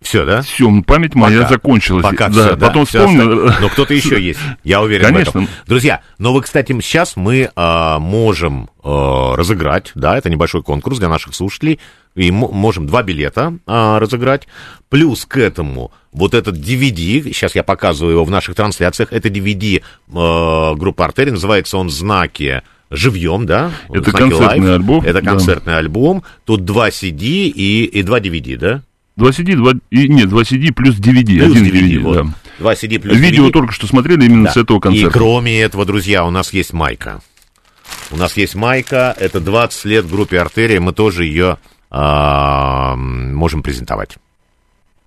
[0.00, 0.42] Все, да?
[0.42, 1.54] все, память моя Пока.
[1.54, 2.04] закончилась.
[2.04, 2.66] Пока да, все, да.
[2.68, 3.22] потом всё вспомнил.
[3.30, 3.56] остальное.
[3.60, 5.32] Но кто-то еще есть, я уверен Конечно.
[5.32, 5.48] в этом.
[5.66, 11.08] Друзья, но вы, кстати, сейчас мы а, можем а, разыграть, да, это небольшой конкурс для
[11.08, 11.80] наших слушателей,
[12.18, 14.48] и можем два билета а, разыграть,
[14.88, 19.82] плюс к этому вот этот DVD, сейчас я показываю его в наших трансляциях, это DVD
[20.12, 23.70] а, группы Артерий, называется он «Знаки живьем», да?
[23.88, 24.74] Это «Знаки концертный Live».
[24.74, 25.30] альбом, Это да.
[25.30, 28.82] концертный альбом, тут два CD и, и два DVD, да?
[29.14, 31.38] Два CD, два, и, нет, два CD плюс DVD.
[31.38, 32.14] Плюс один DVD, DVD, вот.
[32.16, 32.34] да.
[32.58, 33.52] Два CD плюс Видео DVD.
[33.52, 34.52] только что смотрели именно Да.
[34.52, 35.10] с этого И концерта.
[35.12, 37.20] кроме этого, друзья, у нас есть майка.
[38.10, 41.58] У нас есть майка, это 20 лет группе Артерия, мы тоже ее
[41.90, 44.16] можем презентовать.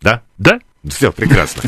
[0.02, 0.22] Да?
[0.38, 0.60] Да?
[0.88, 1.64] Все, прекрасно.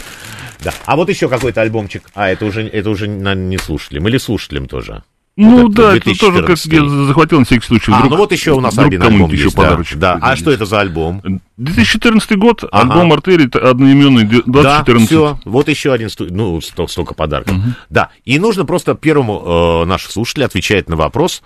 [0.64, 0.74] Да.
[0.86, 2.03] А вот еще какой-то альбомчик.
[2.16, 4.07] А, это уже, это уже наверное, не слушателям.
[4.07, 5.03] Или слушателям тоже.
[5.36, 6.72] Ну Вот да, это это тоже как 2014.
[7.01, 7.91] я захватил на всякий случай.
[7.91, 9.55] А, Вдруг- ну вот еще у нас один альбом еще есть.
[9.55, 10.14] Да, подарочек да.
[10.14, 11.22] А какой-то что это за альбом?
[11.57, 12.93] 2014 год, Ага.
[12.93, 15.07] альбом «Артерий», одноименный, д- Да, 2014.
[15.07, 17.55] все, вот еще один, сту- ну, сто- столько подарков.
[17.89, 21.41] Да, и нужно просто первому э, нашему слушателю отвечать на вопрос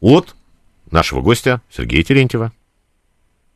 [0.00, 0.34] от
[0.92, 2.52] нашего гостя Сергея Терентьева.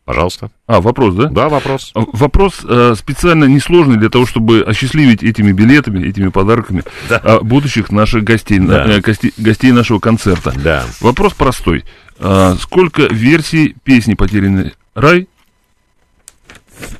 [0.08, 0.50] Пожалуйста.
[0.66, 1.26] А, вопрос, да?
[1.26, 1.90] Да, вопрос.
[1.94, 7.20] А, Вопрос э, специально несложный для того, чтобы осчастливить этими билетами, этими подарками Да.
[7.22, 8.86] а, будущих наших гостей, Да.
[8.86, 10.54] э, гостей, гостей нашего концерта.
[10.64, 10.86] Да.
[11.02, 11.84] Вопрос простой.
[12.18, 15.28] А, сколько версий песни «Потерянный рай»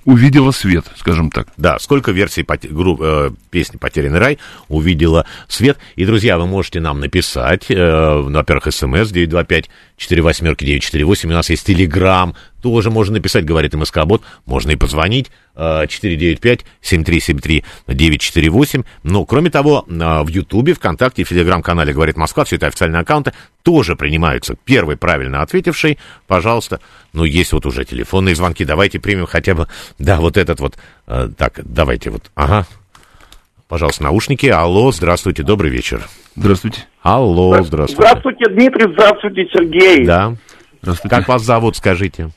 [0.05, 1.49] увидела свет, скажем так?
[1.57, 4.39] Да, сколько версий поте- групп- э, песни «Потерянный рай»
[4.69, 5.79] увидела свет.
[5.97, 12.35] И, друзья, вы можете нам написать, э, во-первых, смс 925-48-948, у нас есть телеграм,
[12.69, 18.85] тоже можно написать, говорит МСК-бот, можно и позвонить, э, 495-7373-948.
[19.05, 23.33] Но, кроме того, э, в Ютубе, ВКонтакте, в Телеграм-канале «Говорит Москва», все это официальные аккаунты,
[23.63, 24.55] тоже принимаются.
[24.67, 26.81] Первый правильно ответивший, пожалуйста.
[27.15, 29.67] Ну, есть вот уже телефонные звонки, давайте примем хотя бы,
[29.99, 32.67] да, вот этот вот, э, так, давайте вот, ага.
[33.67, 34.45] Пожалуйста, наушники.
[34.47, 36.07] Алло, здравствуйте, добрый вечер.
[36.37, 36.83] Здравствуйте.
[37.01, 38.03] Алло, здравствуйте.
[38.03, 40.05] Здравствуйте, Дмитрий, здравствуйте, Сергей.
[40.05, 40.37] Да.
[40.83, 41.17] Здравствуйте.
[41.17, 42.31] Как вас зовут, скажите?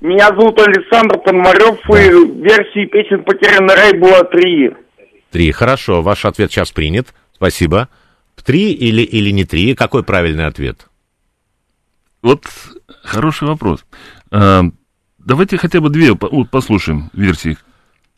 [0.00, 4.70] Меня зовут Александр Пономарев, и версии песен «Потерянный рай» было три.
[5.30, 5.52] Три.
[5.52, 7.08] Хорошо, ваш ответ сейчас принят.
[7.34, 7.88] Спасибо.
[8.44, 9.74] Три или, или не три?
[9.74, 10.86] Какой правильный ответ?
[12.22, 12.44] Вот
[13.04, 13.84] хороший вопрос.
[14.30, 14.62] А,
[15.18, 17.58] давайте хотя бы две послушаем версии.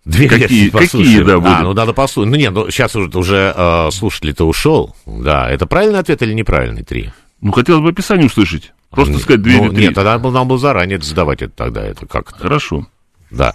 [0.05, 1.05] Две Какие- версии послушаем.
[1.05, 1.61] какие, да, А, будут?
[1.63, 2.31] ну надо послушать.
[2.33, 4.95] Ну нет, ну сейчас уже, уже э, слушатель-то ушел.
[5.07, 6.83] Да, это правильный ответ или неправильный?
[6.85, 7.11] Три.
[7.43, 8.73] Ну, хотелось бы описание услышать.
[8.91, 9.85] Просто сказать две ну, или три.
[9.87, 11.85] Нет, тогда надо было заранее задавать это тогда.
[11.85, 12.87] Это как Хорошо.
[13.31, 13.53] Да.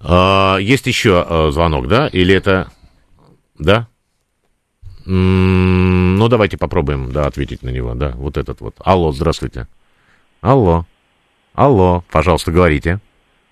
[0.00, 2.08] А, есть еще а, звонок, да?
[2.08, 2.70] Или это...
[3.58, 3.88] Да?
[5.06, 8.76] М, ну, давайте попробуем, да, ответить на него, да, вот этот вот.
[8.84, 9.66] Алло, здравствуйте.
[10.40, 10.86] Алло.
[11.54, 13.00] Алло, пожалуйста, говорите.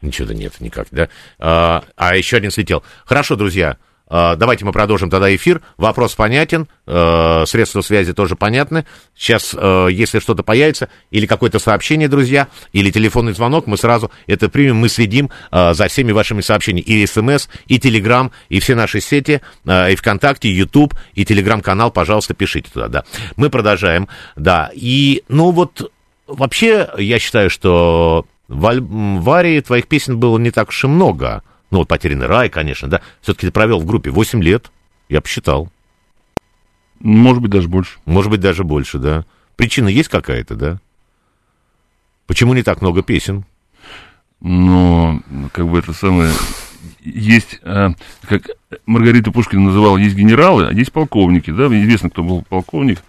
[0.02, 1.08] Ничего-то нет, никак, да?
[1.38, 2.82] А, а еще один слетел.
[3.04, 3.78] Хорошо, друзья,
[4.10, 5.62] давайте мы продолжим тогда эфир.
[5.76, 8.84] Вопрос понятен, э, средства связи тоже понятны.
[9.16, 14.48] Сейчас, э, если что-то появится, или какое-то сообщение, друзья, или телефонный звонок, мы сразу это
[14.48, 16.84] примем, мы следим э, за всеми вашими сообщениями.
[16.86, 22.34] И СМС, и Телеграм, и все наши сети, и ВКонтакте, и Ютуб, и Телеграм-канал, пожалуйста,
[22.34, 23.04] пишите туда, да.
[23.36, 24.70] Мы продолжаем, да.
[24.74, 25.90] И, ну вот,
[26.26, 31.42] вообще, я считаю, что в, в твоих песен было не так уж и много.
[31.70, 33.00] Ну, вот «Потерянный рай», конечно, да.
[33.20, 34.70] Все-таки ты провел в группе 8 лет,
[35.08, 35.70] я посчитал.
[36.98, 37.98] Может быть, даже больше.
[38.04, 39.24] Может быть, даже больше, да.
[39.56, 40.80] Причина есть какая-то, да?
[42.26, 43.44] Почему не так много песен?
[44.40, 45.20] Но,
[45.52, 46.32] как бы это самое...
[47.00, 47.90] Есть, а,
[48.22, 48.50] как
[48.86, 53.00] Маргарита Пушкина называла, есть генералы, а есть полковники, да, известно, кто был полковник.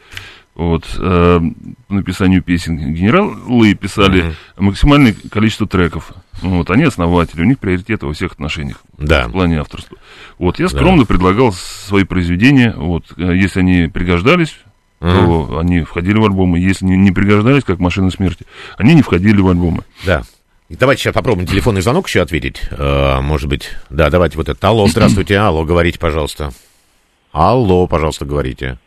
[0.62, 1.41] Вот, по
[1.89, 6.12] написанию песен генералы писали максимальное количество треков.
[6.43, 9.28] Вот, они основатели, у них приоритеты во всех отношениях Да.
[9.28, 9.97] в плане авторства.
[10.38, 14.55] Вот, я скромно предлагал свои произведения, вот, э, если они пригождались,
[14.99, 18.45] то они входили в альбомы, если не, не пригождались, как «Машина смерти»,
[18.78, 19.84] они не входили в альбомы.
[20.05, 20.22] Да.
[20.70, 22.62] Давайте сейчас попробуем телефонный звонок еще ответить.
[22.70, 23.72] Э, может быть.
[23.89, 24.68] Да, давайте вот это.
[24.68, 25.39] Алло, здравствуйте.
[25.39, 26.51] Алло, говорите, пожалуйста.
[27.32, 28.78] Алло, пожалуйста, говорите.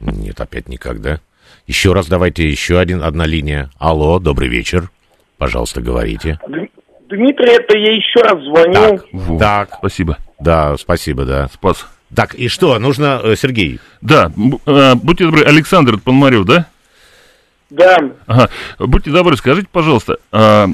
[0.00, 1.20] Нет, опять никак, да?
[1.66, 3.70] Еще раз давайте, еще один, одна линия.
[3.78, 4.90] Алло, добрый вечер.
[5.36, 6.38] Пожалуйста, говорите.
[7.08, 8.98] Дмитрий, это я еще раз звоню.
[9.38, 10.18] Так, так, Спасибо.
[10.38, 11.48] да, спасибо, да.
[11.52, 11.86] Спас.
[12.14, 13.80] Так, и что, нужно, э, Сергей?
[14.00, 14.30] Да,
[14.66, 16.66] э, будьте добры, Александр Пономарев, да?
[17.70, 17.98] Да.
[18.26, 18.48] Ага.
[18.78, 20.68] Будьте добры, скажите, пожалуйста, а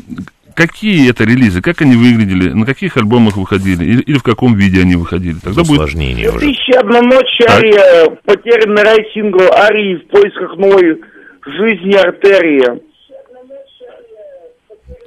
[0.55, 4.81] какие это релизы, как они выглядели, на каких альбомах выходили, или, или в каком виде
[4.81, 5.37] они выходили.
[5.43, 6.41] Тогда Усложнение будет...
[6.41, 11.01] 2001 ночь, Ария, потерянный рай сингл Арии в поисках новой
[11.47, 12.83] жизни артерии.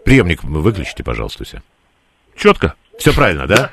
[0.04, 1.62] Приемник выключите, пожалуйста, все.
[2.36, 2.76] Четко.
[2.98, 3.70] Все правильно, да?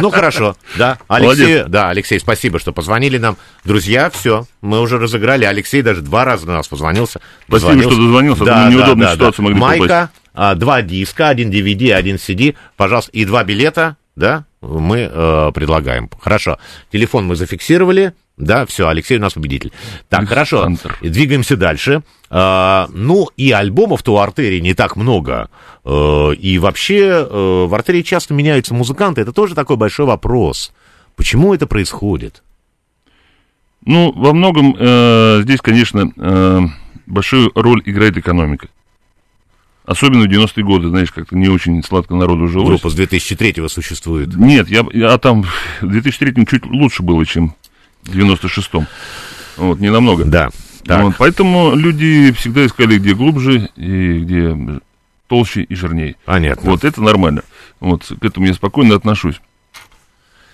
[0.00, 0.98] Ну хорошо, да.
[1.08, 3.36] Алексей, да, Алексей, спасибо, что позвонили нам.
[3.64, 5.44] Друзья, все, мы уже разыграли.
[5.44, 7.20] Алексей даже два раза на нас позвонился.
[7.48, 8.44] Спасибо, что дозвонился.
[8.44, 9.54] Да, неудобную да, ситуацию да.
[9.54, 15.10] могли Майка, а, два диска, один DVD, один CD, пожалуйста, и два билета, да, мы
[15.10, 16.08] э, предлагаем.
[16.20, 16.58] Хорошо,
[16.90, 19.72] телефон мы зафиксировали, да, все, Алексей у нас победитель.
[20.08, 20.68] Так, хорошо,
[21.00, 22.02] двигаемся дальше.
[22.28, 25.48] А, ну, и альбомов-то у артерии не так много.
[25.84, 29.22] А, и вообще а, в артерии часто меняются музыканты.
[29.22, 30.72] Это тоже такой большой вопрос.
[31.14, 32.42] Почему это происходит?
[33.86, 36.60] Ну, во многом э, здесь, конечно, э,
[37.06, 38.68] большую роль играет экономика.
[39.86, 42.80] Особенно в 90-е годы, знаешь, как-то не очень сладко народу жилось.
[42.80, 44.34] Группа с 2003-го существует.
[44.34, 45.44] Нет, я, я там
[45.80, 47.54] в 2003-м чуть лучше было, чем
[48.02, 48.86] в 96-м.
[49.58, 50.24] Вот, не намного.
[50.24, 50.50] Да.
[50.84, 51.04] Так.
[51.04, 54.80] Вот, поэтому люди всегда искали, где глубже и где
[55.28, 56.16] толще и жирнее.
[56.24, 56.70] Понятно.
[56.70, 57.42] Вот это нормально.
[57.78, 59.40] Вот к этому я спокойно отношусь.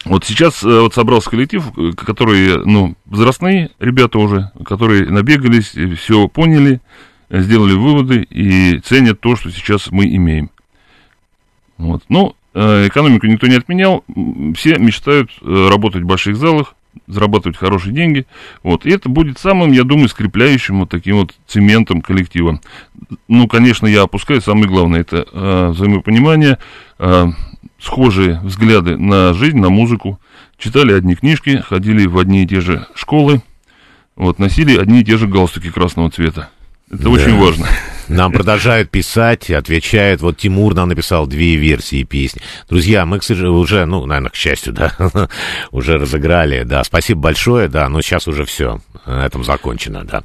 [0.04, 6.28] Вот сейчас э, вот собрался коллектив, э, которые, ну, возрастные ребята уже, которые набегались, все
[6.28, 6.80] поняли,
[7.40, 10.50] сделали выводы и ценят то, что сейчас мы имеем.
[11.78, 12.04] Вот.
[12.08, 14.04] Ну, э, экономику никто не отменял,
[14.54, 16.74] все мечтают работать в больших залах,
[17.06, 18.26] зарабатывать хорошие деньги.
[18.62, 18.86] Вот.
[18.86, 22.60] И это будет самым, я думаю, скрепляющим вот таким вот цементом коллектива.
[23.28, 26.58] Ну, конечно, я опускаю, самое главное, это э, взаимопонимание,
[26.98, 27.26] э,
[27.78, 30.20] схожие взгляды на жизнь, на музыку.
[30.58, 33.42] Читали одни книжки, ходили в одни и те же школы,
[34.14, 36.50] вот, носили одни и те же галстуки красного цвета.
[36.92, 37.10] Это да.
[37.10, 37.66] очень важно.
[38.08, 40.20] Нам продолжают писать, отвечают.
[40.20, 42.42] Вот Тимур нам написал две версии песни.
[42.68, 44.92] Друзья, мы, к сожалению, уже, ну, наверное, к счастью, да,
[45.70, 46.64] уже разыграли.
[46.64, 48.80] Да, спасибо большое, да, но сейчас уже все.
[49.06, 50.22] На этом закончено, да.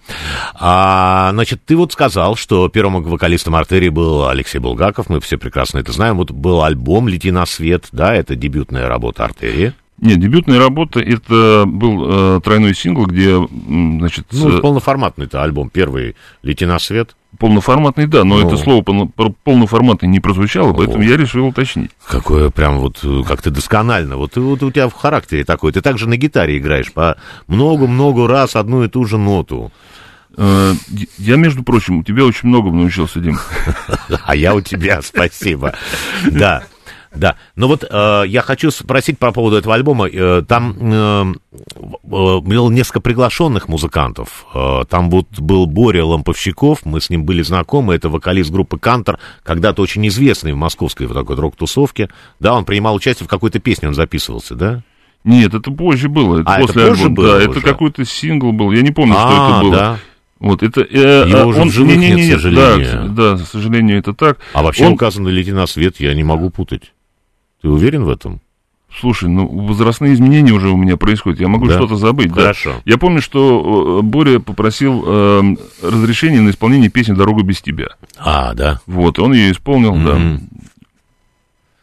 [0.56, 5.80] А, значит, ты вот сказал, что первым вокалистом артерии был Алексей Булгаков, мы все прекрасно
[5.80, 6.18] это знаем.
[6.18, 9.74] Вот был альбом «Лети на свет», да, это дебютная работа артерии.
[10.00, 14.28] Нет, дебютная работа это был э, тройной сингл, где, значит...
[14.32, 17.16] Ну, полноформатный-то альбом, первый «Лети на свет».
[17.40, 18.48] Полноформатный, да, но ну.
[18.48, 21.04] это слово полноформатный не прозвучало, поэтому О.
[21.04, 21.92] я решил уточнить.
[22.08, 24.18] Какое прям вот, как ты досконально.
[24.18, 25.72] Вот, вот у тебя в характере такой.
[25.72, 27.18] Ты также на гитаре играешь по
[27.48, 29.72] много-много раз одну и ту же ноту.
[30.38, 30.74] Э,
[31.18, 33.40] я, между прочим, у тебя очень много научился, Дим.
[34.26, 35.74] А я у тебя, спасибо.
[36.26, 36.64] Да.
[37.16, 40.08] Да, но вот э, я хочу спросить по поводу этого альбома.
[40.08, 41.34] Э, там э,
[42.04, 44.46] было несколько приглашенных музыкантов.
[44.54, 49.20] Э, там вот был Боря Ламповщиков, мы с ним были знакомы, это вокалист группы «Кантор»,
[49.44, 52.10] когда-то очень известный в московской вот такой рок-тусовке.
[52.40, 54.84] Да, он принимал участие в какой-то песне, он записывался, да?
[55.24, 56.42] Нет, это позже было.
[56.42, 57.16] Это а, после это позже альбома.
[57.16, 57.50] было Да, уже?
[57.50, 59.76] это какой-то сингл был, я не помню, а, что это было.
[59.76, 60.00] Да.
[60.40, 63.10] Вот это э, Его уже он, в живых не, не, не, нет, к сожалению.
[63.10, 64.38] Да, да, к сожалению, это так.
[64.54, 64.94] А вообще он...
[64.94, 66.94] указано «Лети на свет», я не могу путать.
[67.62, 68.42] Ты уверен в этом?
[69.00, 71.40] Слушай, ну возрастные изменения уже у меня происходят.
[71.40, 71.76] Я могу да?
[71.76, 72.32] что-то забыть.
[72.32, 72.74] Хорошо.
[72.74, 72.82] Да?
[72.86, 77.90] Я помню, что э, Боря попросил э, разрешения на исполнение песни "Дорога без тебя".
[78.18, 78.80] А, да.
[78.88, 80.40] Вот, он ее исполнил, mm-hmm.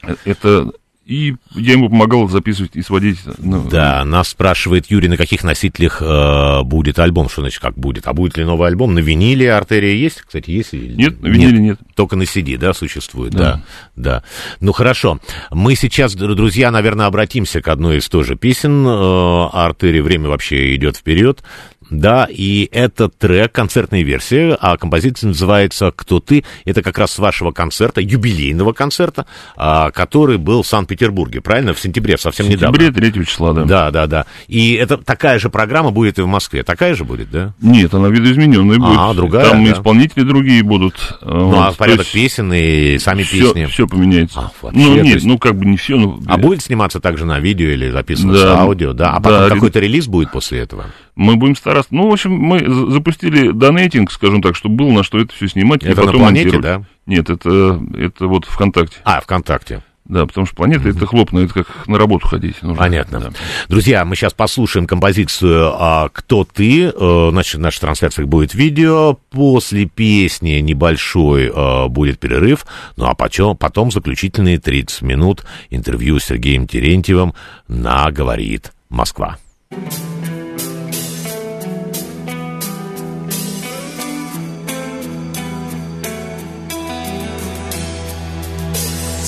[0.03, 0.17] да.
[0.25, 0.73] Это
[1.07, 3.19] и я ему помогал записывать и сводить.
[3.39, 8.07] Ну, да, нас спрашивает Юрий, на каких носителях э, будет альбом, что значит, как будет,
[8.07, 10.73] а будет ли новый альбом, на виниле артерия есть, кстати, есть?
[10.73, 11.81] Нет, на виниле нет.
[11.81, 11.95] нет.
[11.95, 13.39] Только на CD, да, существует, да.
[13.39, 13.63] да,
[13.97, 14.23] да.
[14.61, 20.31] Ну, хорошо, мы сейчас, друзья, наверное, обратимся к одной из тоже песен э, артерии, время
[20.31, 21.43] вообще идет вперед,
[21.91, 26.45] да, и это трек, концертная версия, а композиция называется «Кто ты?».
[26.65, 29.27] Это как раз с вашего концерта, юбилейного концерта,
[29.57, 31.75] а, который был в Санкт-Петербурге, правильно?
[31.75, 33.13] В сентябре, совсем в сентябре, недавно.
[33.13, 33.65] 3 числа, да.
[33.65, 34.27] Да, да, да.
[34.49, 37.55] И это такая же программа будет и в Москве, такая же будет, да?
[37.61, 38.99] Нет, она видоизмененная будет.
[38.99, 39.73] А, другая, Там да?
[39.73, 41.19] исполнители другие будут.
[41.23, 43.67] Ну, вот, а порядок песен и сами все, песни?
[43.67, 44.41] Все поменяется.
[44.41, 45.27] А, вообще, ну, нет, есть...
[45.27, 45.97] ну, как бы не все.
[45.97, 46.21] Но...
[46.27, 49.13] А будет сниматься также на видео или записываться да, аудио, да?
[49.13, 50.87] А потом да, какой-то релиз будет после этого?
[51.17, 51.95] Мы будем стараться.
[51.95, 55.83] Ну, в общем, мы запустили донейтинг, скажем так, чтобы было на что это все снимать.
[55.83, 56.63] Это и потом на планете, монтировать.
[56.63, 56.87] да?
[57.07, 58.97] Нет, это, это вот ВКонтакте.
[59.05, 59.83] А, ВКонтакте.
[60.05, 62.61] Да, потому что планета это хлопно, это как на работу ходить.
[62.61, 62.77] Нужно.
[62.77, 63.21] Понятно.
[63.21, 63.31] Да.
[63.69, 66.93] Друзья, мы сейчас послушаем композицию а, «Кто ты?».
[66.95, 69.15] Э, значит, наша трансляция будет видео.
[69.31, 72.67] После песни небольшой а, будет перерыв.
[72.97, 77.33] Ну, а потом, потом заключительные 30 минут интервью с Сергеем Терентьевым
[77.67, 79.39] на «Говорит Москва».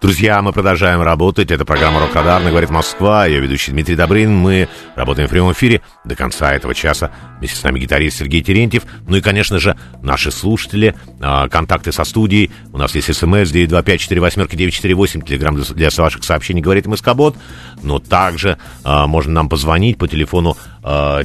[0.00, 1.50] Друзья, мы продолжаем работать.
[1.50, 3.26] Это программа «Рок-Радар» на «Говорит Москва».
[3.26, 4.32] Я ведущий Дмитрий Добрын.
[4.32, 7.10] Мы работаем в прямом эфире до конца этого часа.
[7.40, 8.84] Вместе с нами гитарист Сергей Терентьев.
[9.08, 10.94] Ну и, конечно же, наши слушатели.
[11.20, 12.52] А, контакты со студией.
[12.72, 15.26] У нас есть смс 925-48-948.
[15.26, 17.36] Телеграмм для ваших сообщений «Говорит МСК-бот».
[17.82, 21.24] Но также а, можно нам позвонить по телефону а,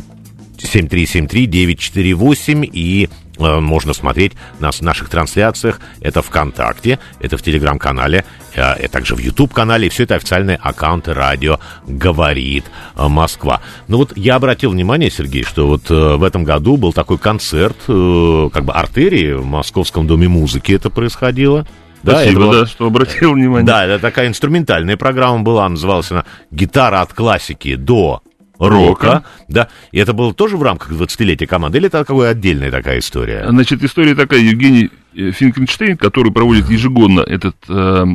[0.58, 5.80] 7373-948 и э, можно смотреть нас в наших трансляциях.
[6.02, 9.90] Это ВКонтакте, это в Телеграм-канале, э, также в YouTube-канале.
[9.90, 12.66] Все это официальные аккаунты радио «Говорит
[12.96, 13.62] э, Москва».
[13.88, 17.78] Ну вот я обратил внимание, Сергей, что вот э, в этом году был такой концерт,
[17.88, 21.66] э, как бы артерии в Московском Доме музыки это происходило.
[22.04, 22.60] Да, Спасибо, это была...
[22.60, 23.66] да, что обратил внимание.
[23.66, 28.22] Да, это такая инструментальная программа была, называлась она «Гитара от классики до
[28.60, 33.00] рока, да, и это было тоже в рамках 20-летия команды, или это какая отдельная такая
[33.00, 33.46] история?
[33.50, 38.06] Значит, история такая, Евгений э, Финкенштейн, который проводит ежегодно этот э,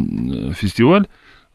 [0.58, 1.06] фестиваль,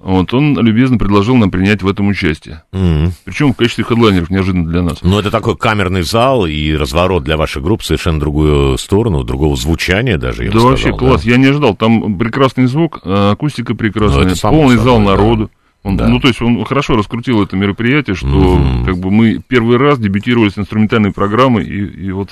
[0.03, 2.63] вот, он любезно предложил нам принять в этом участие.
[2.73, 3.11] Mm-hmm.
[3.23, 5.01] Причем в качестве хедлайнеров, неожиданно для нас.
[5.01, 10.17] Ну, это такой камерный зал и разворот для вашей группы совершенно другую сторону, другого звучания
[10.17, 11.31] даже, я Да вообще сказал, класс, да?
[11.31, 11.73] я не ожидал.
[11.73, 15.49] Там прекрасный звук, а акустика прекрасная, ну, полный зал народу.
[15.83, 16.07] Он, да.
[16.07, 18.85] Ну, то есть он хорошо раскрутил это мероприятие, что mm-hmm.
[18.85, 22.29] как бы мы первый раз дебютировали с инструментальной программой, и, и вот...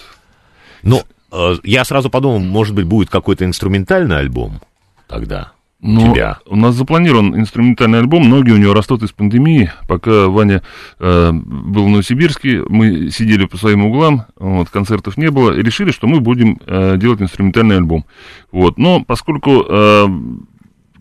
[0.83, 1.01] Ну,
[1.31, 4.61] э, я сразу подумал, может быть, будет какой-то инструментальный альбом
[5.07, 5.51] тогда.
[5.83, 6.37] Ну, тебя?
[6.45, 9.71] У нас запланирован инструментальный альбом, ноги у него растут из пандемии.
[9.87, 10.61] Пока Ваня
[10.99, 15.91] э, был в Новосибирске, мы сидели по своим углам, вот, концертов не было, и решили,
[15.91, 18.05] что мы будем э, делать инструментальный альбом.
[18.51, 18.77] Вот.
[18.77, 20.07] Но поскольку э,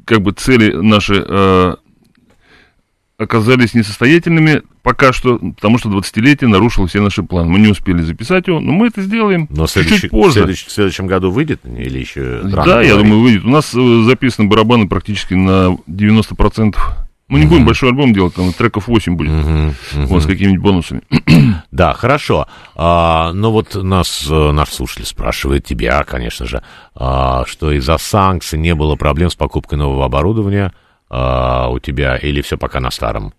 [0.06, 1.76] как бы цели наши э,
[3.20, 7.50] оказались несостоятельными пока что, потому что 20-летие нарушило все наши планы.
[7.50, 10.46] Мы не успели записать его, но мы это сделаем но чуть-чуть позже.
[10.46, 12.40] В, в следующем году выйдет или еще?
[12.44, 13.44] Да, я думаю, выйдет.
[13.44, 16.76] У нас э, записаны барабаны практически на 90%.
[17.28, 17.48] Мы не uh-huh.
[17.48, 19.74] будем большой альбом делать, там треков 8 будет, uh-huh.
[19.92, 20.06] Uh-huh.
[20.06, 21.02] вот с какими-нибудь бонусами.
[21.70, 22.48] Да, хорошо.
[22.74, 26.62] А, но вот нас э, наш слушатель спрашивает тебя, конечно же,
[26.96, 30.72] а, что из-за санкций не было проблем с покупкой нового оборудования
[31.10, 33.34] а, у тебя или все пока на старом?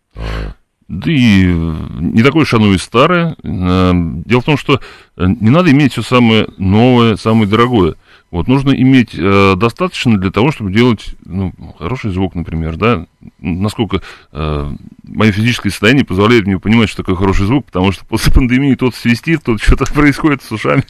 [0.88, 3.38] Да и не такое уж оно и старое.
[3.44, 4.82] Э, дело в том, что
[5.16, 7.96] э, не надо иметь все самое новое, самое дорогое.
[8.32, 13.06] Вот, нужно иметь э, достаточно для того, чтобы делать ну, хороший звук, например, да.
[13.40, 14.02] Насколько
[14.32, 14.72] э,
[15.04, 18.96] мое физическое состояние позволяет мне понимать, что такое хороший звук, потому что после пандемии тот
[18.96, 20.84] свистит, тот что-то происходит с ушами.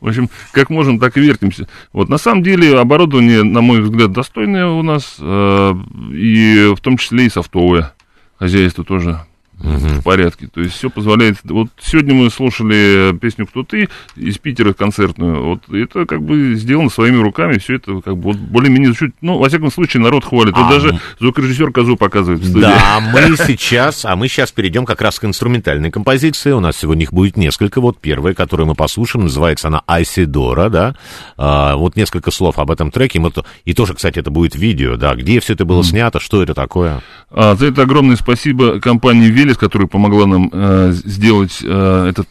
[0.00, 1.68] В общем, как можем, так и вертимся.
[1.92, 5.74] Вот, на самом деле, оборудование, на мой взгляд, достойное у нас, э,
[6.12, 7.92] и в том числе и софтовое
[8.38, 9.20] хозяйство тоже
[9.62, 10.00] угу.
[10.00, 10.48] в порядке.
[10.52, 11.38] То есть все позволяет.
[11.44, 15.42] Вот сегодня мы слушали песню «Кто ты» из Питера концертную.
[15.44, 17.58] Вот это как бы сделано своими руками.
[17.58, 19.12] Все это как бы вот более-менее чуть.
[19.20, 20.54] Ну, во всяком случае, народ хвалит.
[20.56, 22.62] А, вот даже звукорежиссер Козу показывает в студии.
[22.62, 26.52] Да, мы сейчас, а мы сейчас перейдем как раз к инструментальной композиции.
[26.52, 27.80] У нас сегодня их будет несколько.
[27.80, 30.94] Вот первая, которую мы послушаем, называется она «Айсидора», да.
[31.36, 33.18] А, вот несколько слов об этом треке.
[33.18, 33.32] Мы
[33.64, 35.14] и тоже, кстати, это будет видео, да.
[35.14, 37.00] Где все это было снято, что это такое?
[37.30, 42.28] А, за это огромное спасибо компании «Велес», которая помогла нам э, сделать э, этот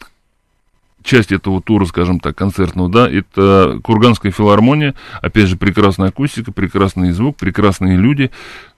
[1.03, 7.11] часть этого тура, скажем так, концертного, да, это Курганская филармония, опять же, прекрасная акустика, прекрасный
[7.11, 8.31] звук, прекрасные люди,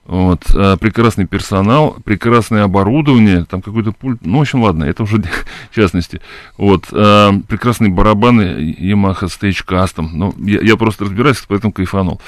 [0.06, 5.22] вот, э, прекрасный персонал, прекрасное оборудование, там какой-то пульт, ну, в общем, ладно, это уже
[5.70, 6.20] в частности,
[6.58, 12.20] вот, э, прекрасные барабаны Yamaha Stage Custom, ну, я, я просто разбираюсь, поэтому кайфанул,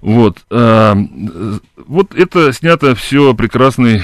[0.00, 0.94] вот, э,
[1.86, 4.02] вот это снято все прекрасной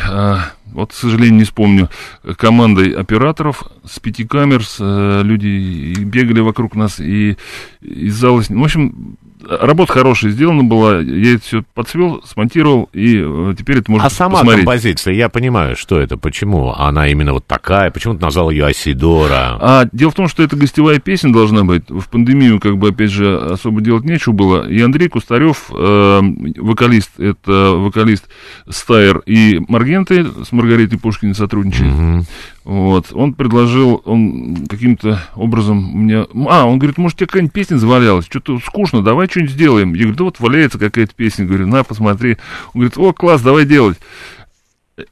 [0.72, 1.90] вот, к сожалению, не вспомню,
[2.38, 7.36] командой операторов с пяти камер, люди бегали вокруг нас и
[7.82, 8.40] из зала...
[8.40, 9.18] В общем,
[9.48, 14.10] работа хорошая сделана была, я это все подсвел, смонтировал, и э, теперь это можно А
[14.10, 14.64] сама посмотреть.
[14.64, 19.59] композиция, я понимаю, что это, почему она именно вот такая, почему ты назвал ее Асидора?
[19.60, 23.10] А, дело в том, что это гостевая песня должна быть, в пандемию, как бы, опять
[23.10, 26.20] же, особо делать нечего было, и Андрей Кустарев, э,
[26.59, 28.28] вокалист, это вокалист
[28.69, 32.24] Стайер и Маргенты, с Маргаритой Пушкиной сотрудничает, угу.
[32.64, 36.26] Вот, он предложил, он каким-то образом мне...
[36.48, 38.26] А, он говорит, может, тебе какая-нибудь песня завалялась?
[38.26, 39.94] Что-то скучно, давай что-нибудь сделаем.
[39.94, 41.44] Я говорю, да вот валяется какая-то песня.
[41.44, 42.39] Говорю, на, посмотри.
[42.72, 43.98] Он говорит, о, класс, давай делать.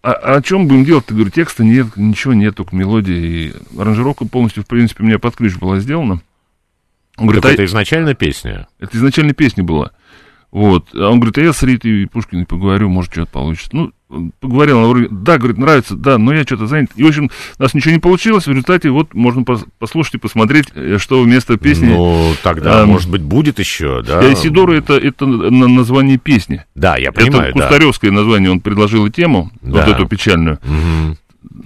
[0.02, 1.06] А, а о чем будем делать?
[1.06, 3.16] Ты говорю, текста нет, ничего нет, только мелодия.
[3.16, 6.20] И аранжировка полностью, в принципе, у меня под ключ была сделана.
[7.16, 7.54] Он говорит, так а...
[7.54, 8.68] это изначально песня?
[8.78, 9.90] Это изначально песня была.
[10.52, 10.94] Вот.
[10.94, 13.70] А он говорит, а я с Ритой Пушкиной поговорю, может, что-то получится.
[13.72, 13.92] Ну,
[14.40, 16.90] поговорил, она говорит, да, говорит, нравится, да, но я что-то занят.
[16.96, 19.44] И, в общем, у нас ничего не получилось, в результате вот можно
[19.78, 21.88] послушать и посмотреть, э, что вместо песни...
[21.88, 24.20] Ну, тогда, а, может быть, будет еще, да?
[24.32, 26.64] Исидора это, это название песни.
[26.74, 28.16] Да, я понимаю, Это Кустаревское да.
[28.18, 29.84] название, он предложил и тему, да.
[29.84, 30.58] вот эту печальную.
[30.64, 31.16] Угу.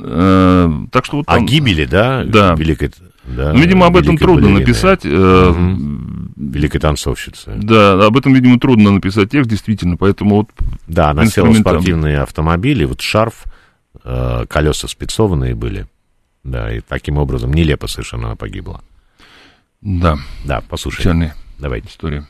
[0.01, 1.43] А, так что вот там...
[1.43, 2.25] О гибели, да?
[2.25, 2.55] Да.
[2.55, 2.91] Великой
[3.27, 4.61] да, ну, видимо, об этом трудно балерины.
[4.61, 5.05] написать.
[5.07, 6.24] Угу.
[6.37, 7.53] Великая танцовщица.
[7.57, 10.51] Да, об этом, видимо, трудно написать текст, действительно, поэтому вот...
[10.89, 13.45] Да, она села в спортивные автомобили, вот шарф,
[14.03, 15.87] э, колеса спецованные были,
[16.43, 18.83] да, и таким образом нелепо совершенно она погибла.
[19.81, 20.19] Да.
[20.45, 21.03] Да, послушай.
[21.59, 21.89] Давайте.
[21.89, 22.27] история.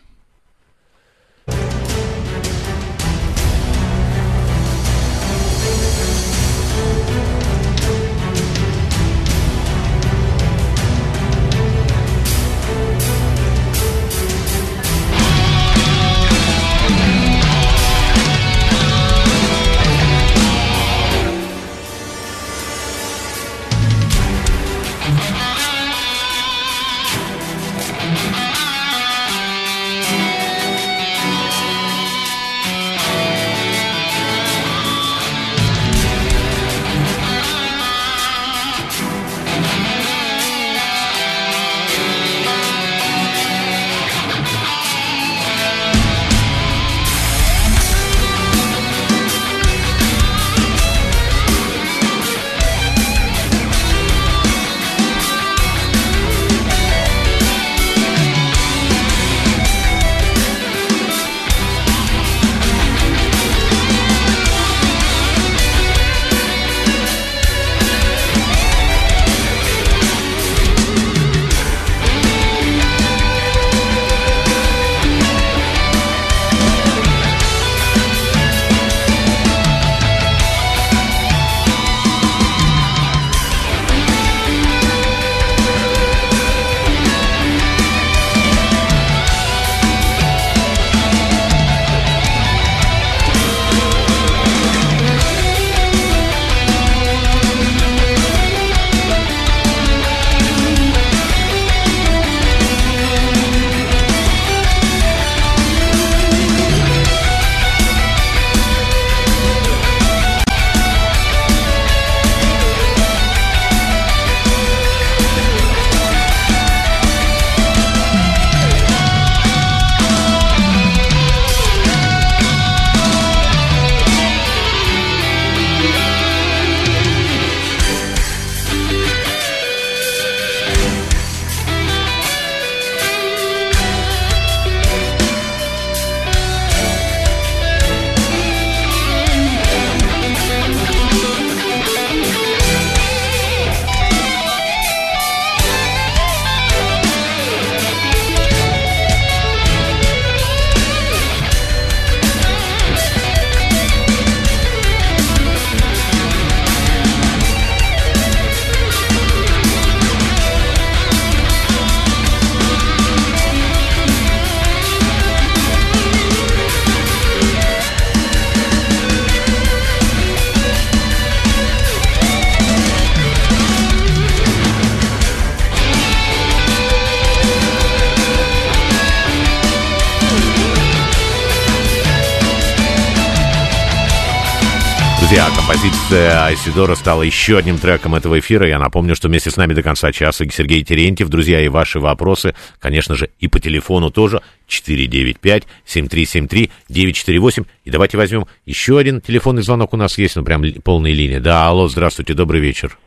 [185.25, 188.69] Друзья, композиция Айсидора стала еще одним треком этого эфира.
[188.69, 191.31] Я напомню, что вместе с нами до конца часа Сергей Терентьев.
[191.31, 194.43] Друзья, и ваши вопросы, конечно же, и по телефону тоже.
[194.69, 197.67] 495-7373-948.
[197.85, 201.41] И давайте возьмем еще один телефонный звонок у нас есть, ну прям полная линия.
[201.41, 202.99] Да, алло, здравствуйте, добрый вечер.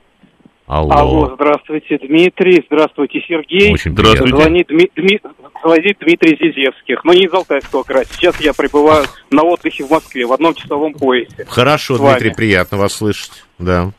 [0.67, 0.91] Алло.
[0.91, 3.71] Алло, здравствуйте, Дмитрий, здравствуйте, Сергей.
[3.71, 4.35] Очень здравствуйте.
[4.35, 5.21] Звонит, Дми, Дми,
[5.63, 8.03] звонит Дмитрий Зизевских, но не из Алтайского края.
[8.03, 11.45] Сейчас я пребываю на отдыхе в Москве, в одном часовом поясе.
[11.47, 13.91] Хорошо, Дмитрий, приятно вас слышать, да.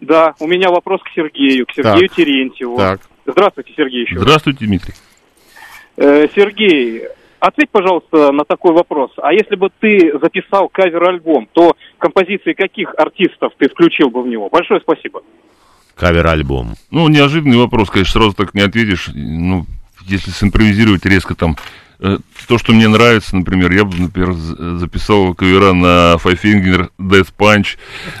[0.00, 2.16] Да, у меня вопрос к Сергею, к Сергею так.
[2.16, 2.76] Терентьеву.
[2.76, 3.00] Так.
[3.26, 4.94] Здравствуйте, Сергей, еще Здравствуйте, Дмитрий.
[5.96, 7.02] Э, Сергей,
[7.40, 9.10] ответь, пожалуйста, на такой вопрос.
[9.16, 14.48] А если бы ты записал кавер-альбом, то композиции каких артистов ты включил бы в него?
[14.48, 15.22] Большое спасибо
[15.96, 16.74] кавер-альбом?
[16.90, 19.10] Ну, неожиданный вопрос, конечно, сразу так не ответишь.
[19.14, 19.66] Ну,
[20.06, 21.56] если симпровизировать резко там
[22.00, 24.32] э, то, что мне нравится, например, я бы, например,
[24.78, 27.78] записал кавера на Five Finger Death Punch,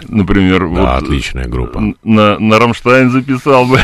[0.08, 0.60] например.
[0.60, 1.94] Да, вот, отличная группа.
[2.02, 3.80] На, на Рамштайн записал бы.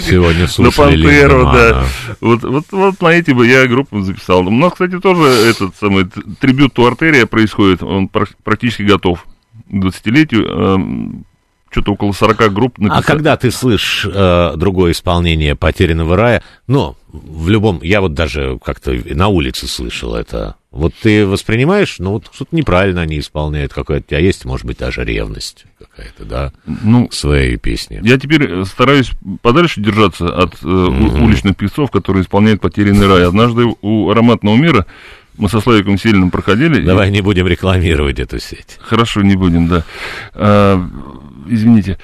[0.00, 1.84] Сегодня На Пантеру, да.
[2.20, 4.46] Вот, вот, вот на эти бы я группу записал.
[4.46, 6.06] У нас, кстати, тоже этот самый
[6.40, 9.26] трибют у Артерия происходит, он практически готов
[9.68, 11.24] к 20-летию эм,
[11.72, 13.00] что-то около 40 групп написали.
[13.00, 18.58] А когда ты слышишь э, другое исполнение «Потерянного рая», ну, в любом, я вот даже
[18.62, 24.04] как-то на улице слышал это, вот ты воспринимаешь, ну, вот что-то неправильно они исполняют, какая-то
[24.04, 28.00] у тебя есть, может быть, даже ревность какая-то, да, ну, к своей песне.
[28.04, 31.24] Я теперь стараюсь подальше держаться от э, mm-hmm.
[31.24, 33.26] уличных певцов, которые исполняют «Потерянный рай».
[33.26, 34.86] Однажды у «Ароматного мира»
[35.38, 36.84] мы со Славиком Сильным проходили.
[36.84, 37.12] Давай и...
[37.12, 38.78] не будем рекламировать эту сеть.
[38.80, 39.84] Хорошо, не будем, да.
[40.34, 40.86] А,
[41.48, 41.98] извините.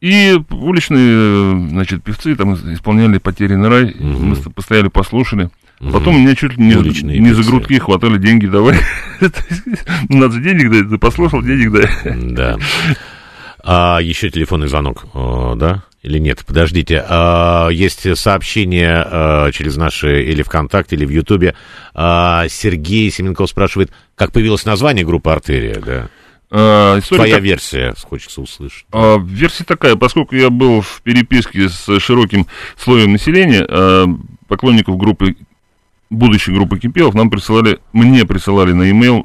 [0.00, 4.04] И уличные, значит, певцы там исполняли «Потерянный рай», угу.
[4.04, 5.50] мы постояли, послушали.
[5.80, 5.90] Угу.
[5.92, 8.78] Потом меня чуть ли не, не за грудки хватали деньги давай.
[10.08, 11.88] Надо денег дать, ты послушал, денег дай.
[12.32, 12.58] Да.
[13.64, 15.84] А еще телефонный звонок, О, да?
[16.02, 16.44] Или нет?
[16.44, 17.04] Подождите.
[17.08, 21.54] А, есть сообщение а, через наши или ВКонтакте, или в Ютубе.
[21.94, 26.08] А, Сергей Семенков спрашивает, как появилось название группы «Артерия», да?
[26.54, 27.42] А, Твоя так...
[27.42, 28.84] версия, хочется услышать.
[28.92, 32.46] А, версия такая, поскольку я был в переписке с широким
[32.76, 34.06] слоем населения, а,
[34.48, 35.34] поклонников группы
[36.10, 39.22] будущей группы Кипелов нам присылали, мне присылали на e-mail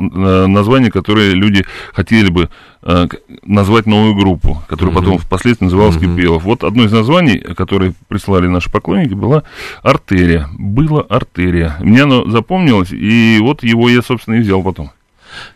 [0.48, 2.50] название, которое люди хотели бы
[2.82, 3.08] э,
[3.44, 4.98] назвать новую группу, которая mm-hmm.
[4.98, 6.16] потом впоследствии называлась mm-hmm.
[6.16, 6.44] Кипелов.
[6.44, 9.44] Вот одно из названий, которое присылали наши поклонники, была
[9.84, 10.48] Артерия.
[10.58, 11.76] Было Артерия.
[11.82, 14.92] Мне оно запомнилось, и вот его я, собственно, и взял потом.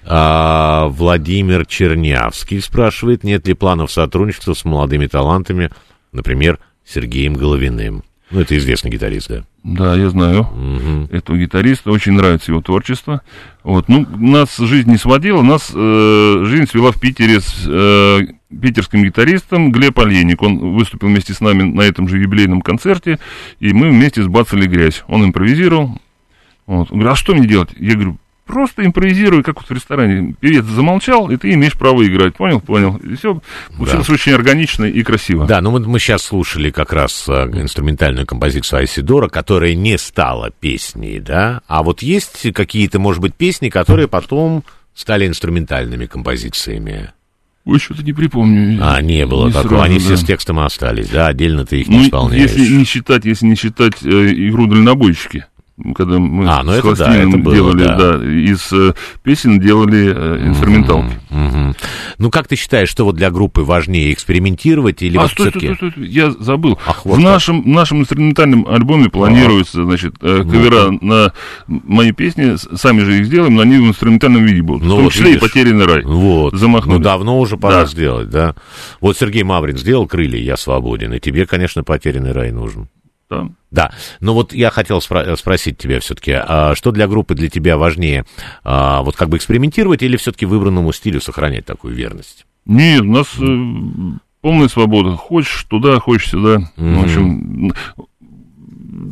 [0.05, 5.69] А, Владимир Чернявский спрашивает, нет ли планов сотрудничества с молодыми талантами,
[6.11, 8.03] например, Сергеем Головиным.
[8.31, 9.43] Ну, это известный гитарист, да.
[9.63, 11.15] Да, я знаю угу.
[11.15, 13.21] этого гитариста, очень нравится его творчество.
[13.63, 19.03] Вот, ну, нас жизнь не сводила, нас э, жизнь свела в Питере с э, питерским
[19.03, 20.41] гитаристом Глеб Альеник.
[20.41, 23.19] Он выступил вместе с нами на этом же юбилейном концерте,
[23.59, 25.03] и мы вместе сбацали грязь.
[25.07, 25.99] Он импровизировал.
[26.65, 26.91] Вот.
[26.91, 27.69] Он говорит, а что мне делать?
[27.77, 28.17] Я говорю,
[28.51, 30.35] Просто импровизируй, как вот в ресторане.
[30.39, 32.35] Певец замолчал, и ты имеешь право играть.
[32.35, 32.59] Понял?
[32.59, 32.97] Понял.
[32.97, 33.41] И все
[33.77, 34.13] получилось да.
[34.13, 35.47] очень органично и красиво.
[35.47, 40.51] Да, ну мы, мы сейчас слушали как раз а, инструментальную композицию Айсидора, которая не стала
[40.51, 41.61] песней, да?
[41.67, 47.13] А вот есть какие-то, может быть, песни, которые потом стали инструментальными композициями?
[47.63, 48.79] Ой, что-то не припомню.
[48.81, 49.69] А, не было не такого.
[49.69, 50.03] Сразу, Они да.
[50.03, 51.27] все с текстом остались, да?
[51.27, 52.51] Отдельно ты их не ну, исполняешь.
[52.51, 55.45] Если не считать, если не считать э, игру дальнобойщики
[55.95, 57.95] когда мы а, ну с это, да, это было, делали, да.
[57.97, 58.93] да, из э,
[59.23, 61.19] песен делали э, инструменталки.
[61.29, 61.75] Угу, угу.
[62.17, 65.75] Ну, как ты считаешь, что вот для группы важнее экспериментировать или а, вот стой, стой,
[65.75, 66.79] стой, стой, я забыл.
[66.85, 69.85] Ах, вот в нашем, нашем инструментальном альбоме планируется, а.
[69.85, 71.33] значит, э, кавера ну, на
[71.67, 74.83] мои песни, сами же их сделаем, но они в инструментальном виде будут.
[74.83, 76.03] Ну, в том вот числе видишь, и «Потерянный рай».
[76.03, 76.53] Вот.
[76.53, 76.97] Замахнули.
[76.97, 77.85] Ну, давно уже пора да.
[77.85, 78.55] сделать, да.
[78.99, 82.89] Вот Сергей Маврин сделал «Крылья, я свободен», и тебе, конечно, «Потерянный рай» нужен
[83.31, 83.49] да.
[83.71, 87.77] Да, но вот я хотел спро- спросить тебя все-таки, а что для группы для тебя
[87.77, 88.25] важнее,
[88.63, 92.45] а, вот как бы экспериментировать или все-таки выбранному стилю сохранять такую верность?
[92.65, 95.15] Нет, у нас э, полная свобода.
[95.15, 96.69] Хочешь туда, хочешь сюда.
[96.77, 96.95] Mm-hmm.
[96.95, 97.73] В общем,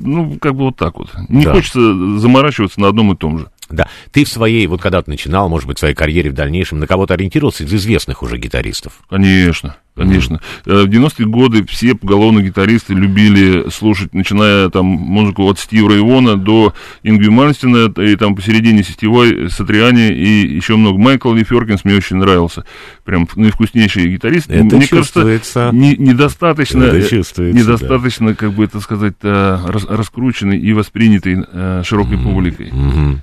[0.02, 1.10] ну, как бы вот так вот.
[1.30, 1.54] Не да.
[1.54, 1.80] хочется
[2.20, 3.50] заморачиваться на одном и том же.
[3.70, 3.88] Да.
[4.12, 6.88] Ты в своей, вот когда ты начинал, может быть, в своей карьере в дальнейшем, на
[6.88, 9.02] кого-то ориентировался из известных уже гитаристов?
[9.10, 9.78] Конечно.
[10.00, 10.42] Конечно.
[10.66, 10.86] Mm-hmm.
[10.86, 16.74] В 90-е годы все поголовно гитаристы любили слушать, начиная там музыку от Стива Рейвона до
[17.04, 20.98] Ингви Мальстина, и там посередине сетевой Сатриани и еще много.
[20.98, 22.64] Майкл Лиферкинс мне очень нравился.
[23.04, 24.50] Прям наивкуснейший гитарист.
[24.50, 28.36] Это мне кажется, не, недостаточно, это недостаточно, да.
[28.36, 32.24] как бы это сказать, э, раскрученный и воспринятый э, широкой mm-hmm.
[32.24, 32.70] публикой.
[32.70, 33.18] Mm-hmm.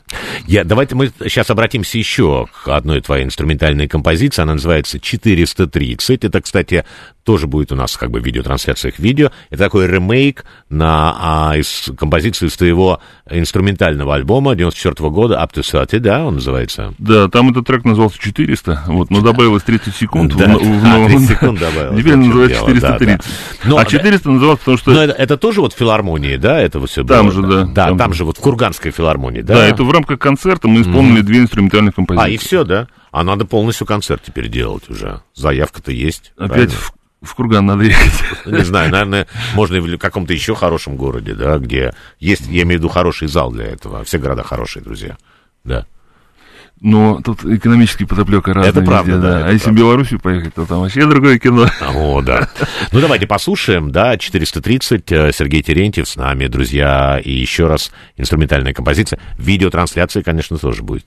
[0.46, 4.42] Я, давайте мы сейчас обратимся еще к одной твоей инструментальной композиции.
[4.42, 6.24] Она называется 430.
[6.24, 6.84] Это, кстати, 对。
[7.26, 9.32] Тоже будет у нас как бы в видеотрансляциях видео.
[9.50, 15.62] Это такой ремейк на а, из композиции из твоего инструментального альбома 94 года Up to
[15.68, 16.94] 30, да, он называется?
[16.98, 20.36] Да, там этот трек назывался 400, вот, но добавилось 30 секунд.
[20.36, 22.00] Да, в, в, а, 30 секунд добавилось.
[22.00, 23.00] Теперь называется 430.
[23.00, 23.16] Да,
[23.64, 23.68] да.
[23.68, 24.90] Но, а 400 называлось, потому что...
[24.92, 27.64] Но это, это тоже вот в филармонии, да, это все Там было, же, да.
[27.64, 29.54] Да, там, там же вот в Курганской филармонии, да?
[29.54, 31.24] Да, это в рамках концерта мы исполнили mm.
[31.24, 32.30] две инструментальных композиции.
[32.30, 32.86] А, и все, да?
[33.10, 35.22] А надо полностью концерт теперь делать уже.
[35.34, 36.32] Заявка-то есть.
[36.36, 38.46] Опять в в Курган надо ехать.
[38.46, 42.82] Не знаю, наверное, можно в каком-то еще хорошем городе, да, где есть, я имею в
[42.82, 44.04] виду, хороший зал для этого.
[44.04, 45.16] Все города хорошие, друзья.
[45.64, 45.86] Да.
[46.80, 48.70] Но тут экономический подоплека разная.
[48.70, 49.32] Это правда, везде, да.
[49.32, 49.38] да.
[49.38, 49.80] Это а если правда.
[49.80, 51.66] в Белоруссию поехать, то там вообще другое кино.
[51.80, 52.50] О, да.
[52.92, 58.74] Ну, давайте послушаем, да, 430, э, Сергей Терентьев с нами, друзья, и еще раз инструментальная
[58.74, 59.18] композиция.
[59.38, 61.06] Видеотрансляция, конечно, тоже будет.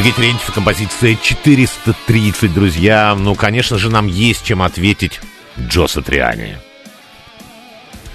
[0.00, 3.14] Сергей Терентьев, композиция 430, друзья.
[3.14, 5.20] Ну, конечно же, нам есть чем ответить
[5.58, 6.56] Джо Сатриани.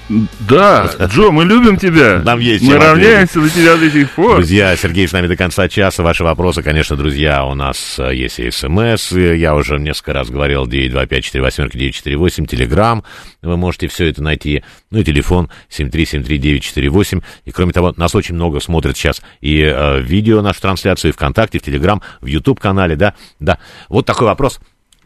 [0.08, 2.22] Да, Джо, мы любим тебя.
[2.24, 4.36] Нам есть Мы равняемся за тебя до сих пор.
[4.38, 6.04] Друзья, Сергей с нами до конца часа.
[6.04, 9.12] Ваши вопросы, конечно, друзья, у нас э, есть и смс.
[9.12, 13.04] Я уже несколько раз говорил, 925-48-948, телеграмм.
[13.42, 14.64] Вы можете все это найти.
[14.92, 17.24] Ну и телефон 7373948.
[17.46, 21.58] И кроме того, нас очень много смотрят сейчас и э, видео нашу трансляцию, и ВКонтакте,
[21.58, 23.16] в Телеграм, в YouTube-канале, да?
[23.40, 23.58] Да.
[23.90, 24.60] Вот такой вопрос.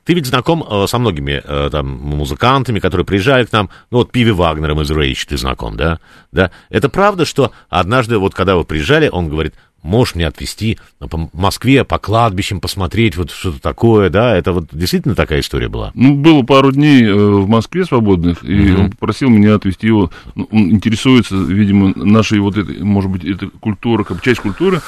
[0.09, 3.69] Ты ведь знаком э, со многими э, там музыкантами, которые приезжали к нам.
[3.91, 5.99] Ну, вот Пиви Вагнером из Рейч ты знаком, да?
[6.31, 6.49] Да.
[6.71, 9.53] Это правда, что однажды, вот когда вы приезжали, он говорит,
[9.83, 14.35] можешь мне отвезти по Москве, по кладбищам посмотреть, вот что-то такое, да?
[14.35, 15.91] Это вот действительно такая история была?
[15.93, 18.79] Ну, было пару дней э, в Москве свободных, и mm-hmm.
[18.79, 20.09] он попросил меня отвезти его.
[20.33, 24.81] Ну, он интересуется, видимо, нашей вот этой, может быть, это культура, как часть культуры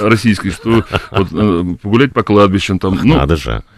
[0.00, 2.98] российской, что вот э, погулять по кладбищам там.
[3.04, 3.75] Ну, Надо же э,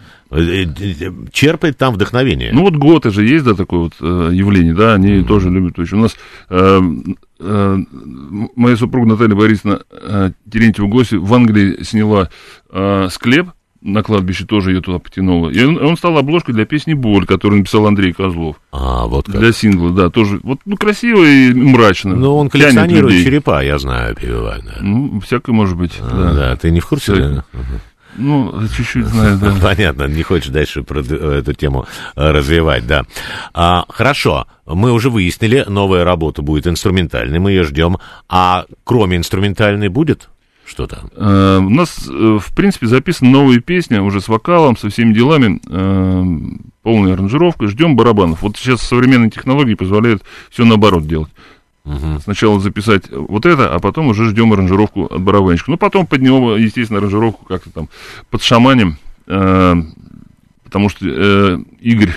[1.31, 2.51] черпает там вдохновение.
[2.53, 5.25] Ну вот готы же есть, да, такое вот э, явление, да, они mm-hmm.
[5.25, 5.75] тоже любят.
[5.75, 6.15] То есть у нас
[6.49, 6.81] э,
[7.41, 7.77] Э,
[8.55, 12.29] моя супруга Наталья Борисовна э, Терентьева Госи в Англии сняла
[12.69, 13.51] э, склеп
[13.81, 15.49] на кладбище, тоже ее туда потянула.
[15.49, 18.57] И он, он стал обложкой для песни «Боль», которую написал Андрей Козлов.
[18.73, 19.39] А, вот как.
[19.39, 20.41] Для сингла, да, тоже.
[20.43, 22.13] Вот, ну, красиво и мрачно.
[22.13, 24.79] Ну, он коллекционирует черепа, я знаю, пивоварь, да.
[24.81, 26.33] Ну, всякое может быть, а, да.
[26.33, 27.15] Да, ты не в курсе?
[27.15, 27.45] Да?
[28.15, 29.55] Ну, чуть-чуть знаю, да.
[29.61, 33.05] Понятно, не хочешь дальше про эту тему э, развивать, да.
[33.53, 37.97] А, хорошо, мы уже выяснили, новая работа будет инструментальной, мы ее ждем.
[38.27, 40.29] А кроме инструментальной будет
[40.65, 41.09] что-то?
[41.15, 45.59] Uh, у нас, э, в принципе, записана новая песня уже с вокалом, со всеми делами,
[45.65, 48.41] uh, полная аранжировка, ждем барабанов.
[48.43, 51.31] Вот сейчас современные технологии позволяют все наоборот делать.
[51.85, 52.19] Угу.
[52.23, 55.71] Сначала записать вот это, а потом уже ждем аранжировку от барабанщика.
[55.71, 57.89] Ну, потом под него, естественно, аранжировку как-то там
[58.29, 58.97] под шаманем,
[59.27, 59.75] э,
[60.63, 62.13] потому что э, Игорь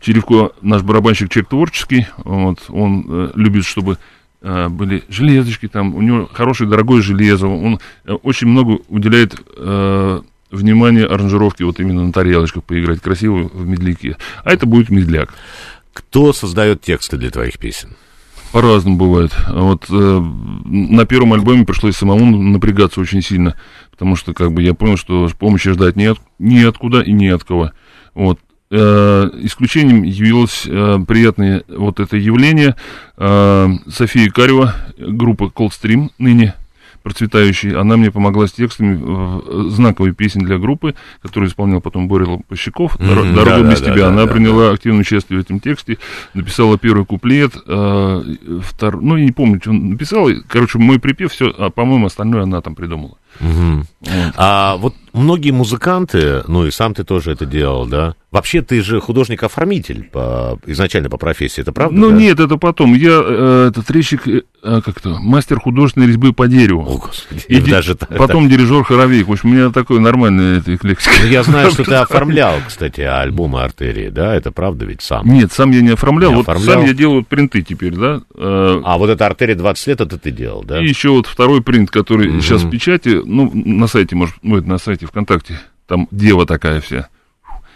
[0.00, 3.98] Черевко, наш барабанщик, человек творческий, вот, он э, любит, чтобы
[4.40, 10.20] э, были железочки там, у него хорошее, дорогое железо, он э, очень много уделяет э,
[10.50, 14.16] внимания аранжировке вот именно на тарелочках поиграть красиво в медляке.
[14.44, 15.34] А это будет медляк.
[15.92, 17.96] Кто создает тексты для твоих песен?
[18.52, 19.34] По-разному бывает.
[19.48, 19.92] Вот э,
[20.64, 23.56] на первом альбоме пришлось самому напрягаться очень сильно,
[23.90, 27.72] потому что как бы я понял, что помощи ждать нет, неоткуда и не от кого.
[28.14, 28.38] Вот.
[28.70, 32.76] Э, исключением явилось э, приятное вот это явление
[33.16, 36.54] э, София Карева, группа Coldstream ныне,
[37.02, 42.26] процветающей, она мне помогла с текстами э, знаковой песни для группы, которую исполнял потом Боря
[42.26, 43.96] Лопащиков, mm-hmm, «Дорога да, без да, тебя».
[43.96, 44.74] Да, она да, приняла да.
[44.74, 45.98] активное участие в этом тексте,
[46.34, 48.22] написала первый куплет, э,
[48.62, 49.00] втор...
[49.00, 52.60] ну, я не помню, что он написал, короче, мой припев, все, а, по-моему, остальное она
[52.60, 53.16] там придумала.
[53.40, 53.86] Угу.
[54.36, 58.14] А вот многие музыканты, ну и сам ты тоже это делал, да?
[58.30, 61.94] Вообще ты же художник-оформитель по, изначально по профессии, это правда?
[61.94, 62.16] Ну да?
[62.16, 62.94] нет, это потом.
[62.94, 66.82] Я э, этот резчик, э, а, как-то, мастер художественной резьбы по дереву.
[66.82, 68.52] О, Господи, и даже ди- потом так.
[68.52, 69.28] дирижер хоровик.
[69.28, 70.78] В общем, у меня такой нормальный это.
[70.82, 74.34] Ну, я знаю, что ты оформлял, кстати, альбомы артерии, да?
[74.34, 75.26] Это правда ведь сам?
[75.26, 76.30] Нет, сам я не оформлял.
[76.30, 76.76] Не вот оформлял.
[76.76, 78.22] сам я делаю принты теперь, да?
[78.34, 80.80] Э, а вот эта артерия 20 лет, это ты делал, да?
[80.80, 82.40] И еще вот второй принт, который угу.
[82.40, 86.80] сейчас в печати, ну, на сайте, может, ну, это на сайте ВКонтакте, там дева такая
[86.80, 87.08] вся.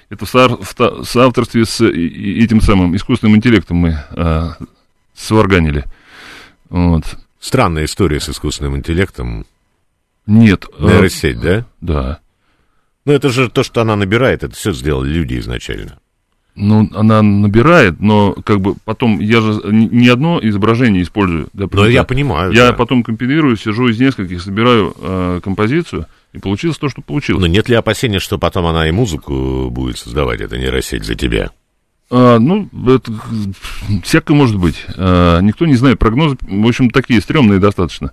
[0.08, 4.56] Это в, со, в соавторстве с этим самым искусственным интеллектом мы а,
[5.14, 5.84] сварганили.
[6.68, 7.04] Вот.
[7.40, 9.46] Странная история с искусственным интеллектом.
[10.26, 10.66] Нет.
[10.78, 11.66] А, Нейросеть, а, да?
[11.80, 12.20] Да.
[13.04, 15.98] Ну, это же то, что она набирает, это все сделали люди изначально.
[16.56, 21.48] Ну, она набирает, но как бы потом я же не одно изображение использую.
[21.52, 22.50] Для но я понимаю.
[22.52, 22.72] Я да.
[22.72, 27.42] потом компилирую, сижу из нескольких, собираю э, композицию, и получилось то, что получилось.
[27.42, 31.50] Но нет ли опасения, что потом она и музыку будет создавать, это нейросеть за тебя?
[32.08, 33.12] А, ну, это,
[34.04, 34.84] всякое может быть.
[34.96, 36.36] А, никто не знает прогнозы.
[36.40, 38.12] В общем, такие стрёмные достаточно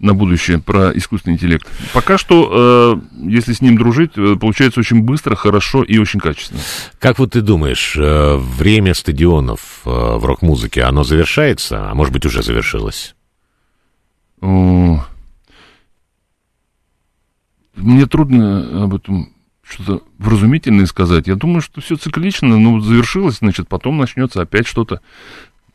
[0.00, 1.66] на будущее про искусственный интеллект.
[1.92, 6.60] Пока что, а, если с ним дружить, э, получается очень быстро, хорошо и очень качественно.
[6.98, 12.26] Как вот ты думаешь, э, время стадионов э, в рок-музыке, оно завершается, а может быть
[12.26, 13.14] уже завершилось?
[17.76, 19.32] Мне трудно об этом
[19.68, 21.26] что-то вразумительное сказать.
[21.26, 25.00] Я думаю, что все циклично, ну, завершилось, значит, потом начнется опять что-то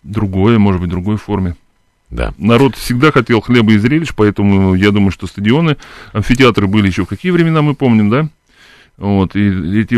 [0.03, 1.55] другое, может быть, в другой форме.
[2.09, 2.33] Да.
[2.37, 5.77] Народ всегда хотел хлеба и зрелищ, поэтому я думаю, что стадионы,
[6.11, 8.29] амфитеатры были еще в какие времена, мы помним, да?
[8.97, 9.97] Вот, и эти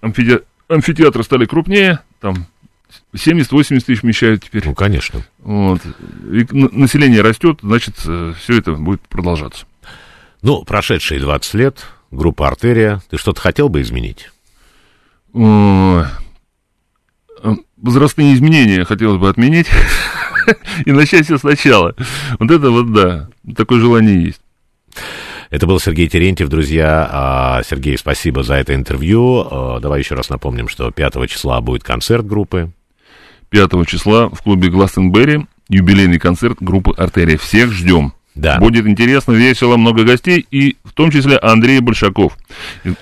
[0.00, 0.42] амфите...
[0.68, 2.46] амфитеатры стали крупнее, там
[3.14, 4.64] 70-80 тысяч вмещают теперь.
[4.66, 5.24] Ну, конечно.
[5.38, 5.80] Вот.
[6.30, 9.66] И население растет, значит, э, все это будет продолжаться.
[10.42, 14.30] Ну, прошедшие 20 лет, группа «Артерия», ты что-то хотел бы изменить?
[17.76, 19.66] Возрастные изменения хотелось бы отменить
[20.86, 21.96] и начать все сначала.
[22.38, 24.40] Вот это вот, да, такое желание есть.
[25.50, 27.08] Это был Сергей Терентьев, друзья.
[27.10, 29.46] А, Сергей, спасибо за это интервью.
[29.50, 32.70] А, давай еще раз напомним, что 5 числа будет концерт группы.
[33.50, 37.36] 5 числа в клубе Гластенберри юбилейный концерт группы «Артерия».
[37.36, 38.12] Всех ждем.
[38.34, 38.58] Да.
[38.58, 42.36] Будет интересно, весело, много гостей, и в том числе Андрей Большаков,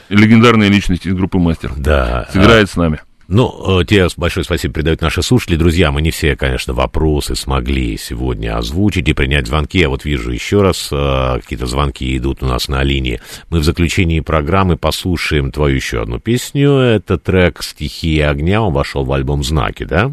[0.09, 1.73] легендарная личность из группы «Мастер».
[1.77, 2.29] Да.
[2.33, 2.73] Сыграет а...
[2.73, 3.01] с нами.
[3.31, 5.55] Ну, э, тебе большое спасибо передают наши слушатели.
[5.55, 9.79] Друзья, мы не все, конечно, вопросы смогли сегодня озвучить и принять звонки.
[9.79, 13.21] Я вот вижу еще раз, э, какие-то звонки идут у нас на линии.
[13.49, 16.73] Мы в заключении программы послушаем твою еще одну песню.
[16.73, 18.63] Это трек «Стихия огня».
[18.63, 20.11] Он вошел в альбом «Знаки», да?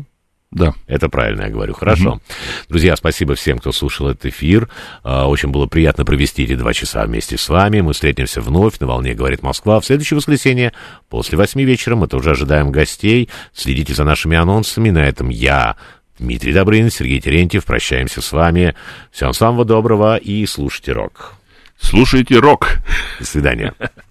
[0.57, 0.73] Да.
[0.88, 1.73] Это правильно я говорю.
[1.73, 2.13] Хорошо.
[2.13, 2.21] Угу.
[2.69, 4.69] Друзья, спасибо всем, кто слушал этот эфир.
[5.03, 7.81] А, очень было приятно провести эти два часа вместе с вами.
[7.81, 10.73] Мы встретимся вновь на волне «Говорит Москва» в следующее воскресенье
[11.09, 11.95] после восьми вечера.
[11.95, 13.29] Мы тоже ожидаем гостей.
[13.53, 14.89] Следите за нашими анонсами.
[14.89, 15.75] На этом я,
[16.17, 17.65] Дмитрий Добрын, Сергей Терентьев.
[17.65, 18.75] Прощаемся с вами.
[19.11, 21.35] Всем самого доброго и слушайте рок.
[21.79, 22.77] Слушайте рок.
[23.19, 23.73] До свидания.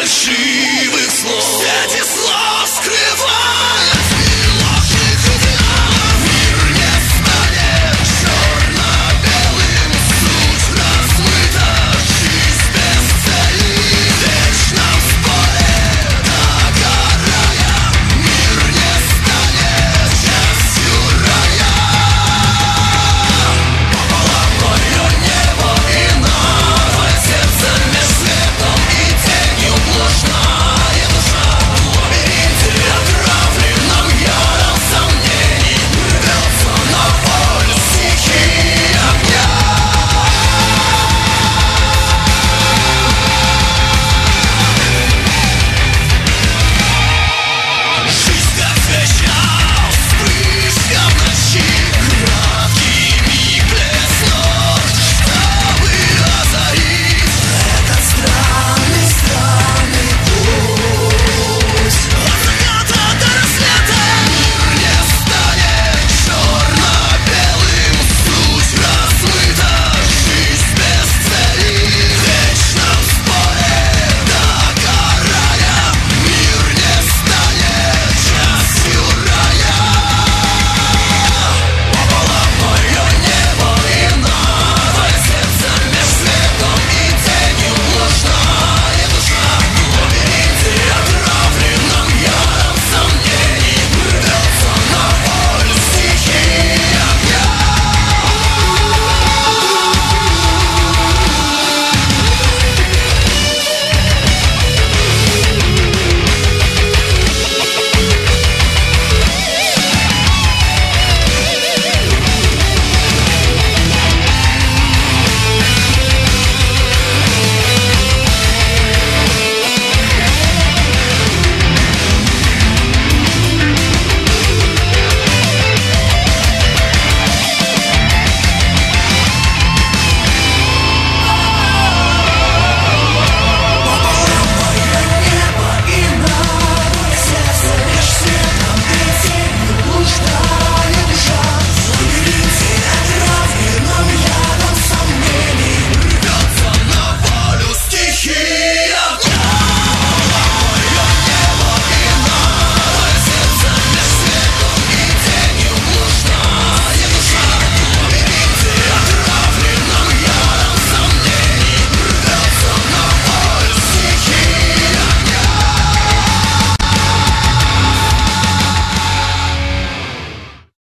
[0.00, 1.62] фальшивых слов.
[1.84, 2.19] Эти слов скрывают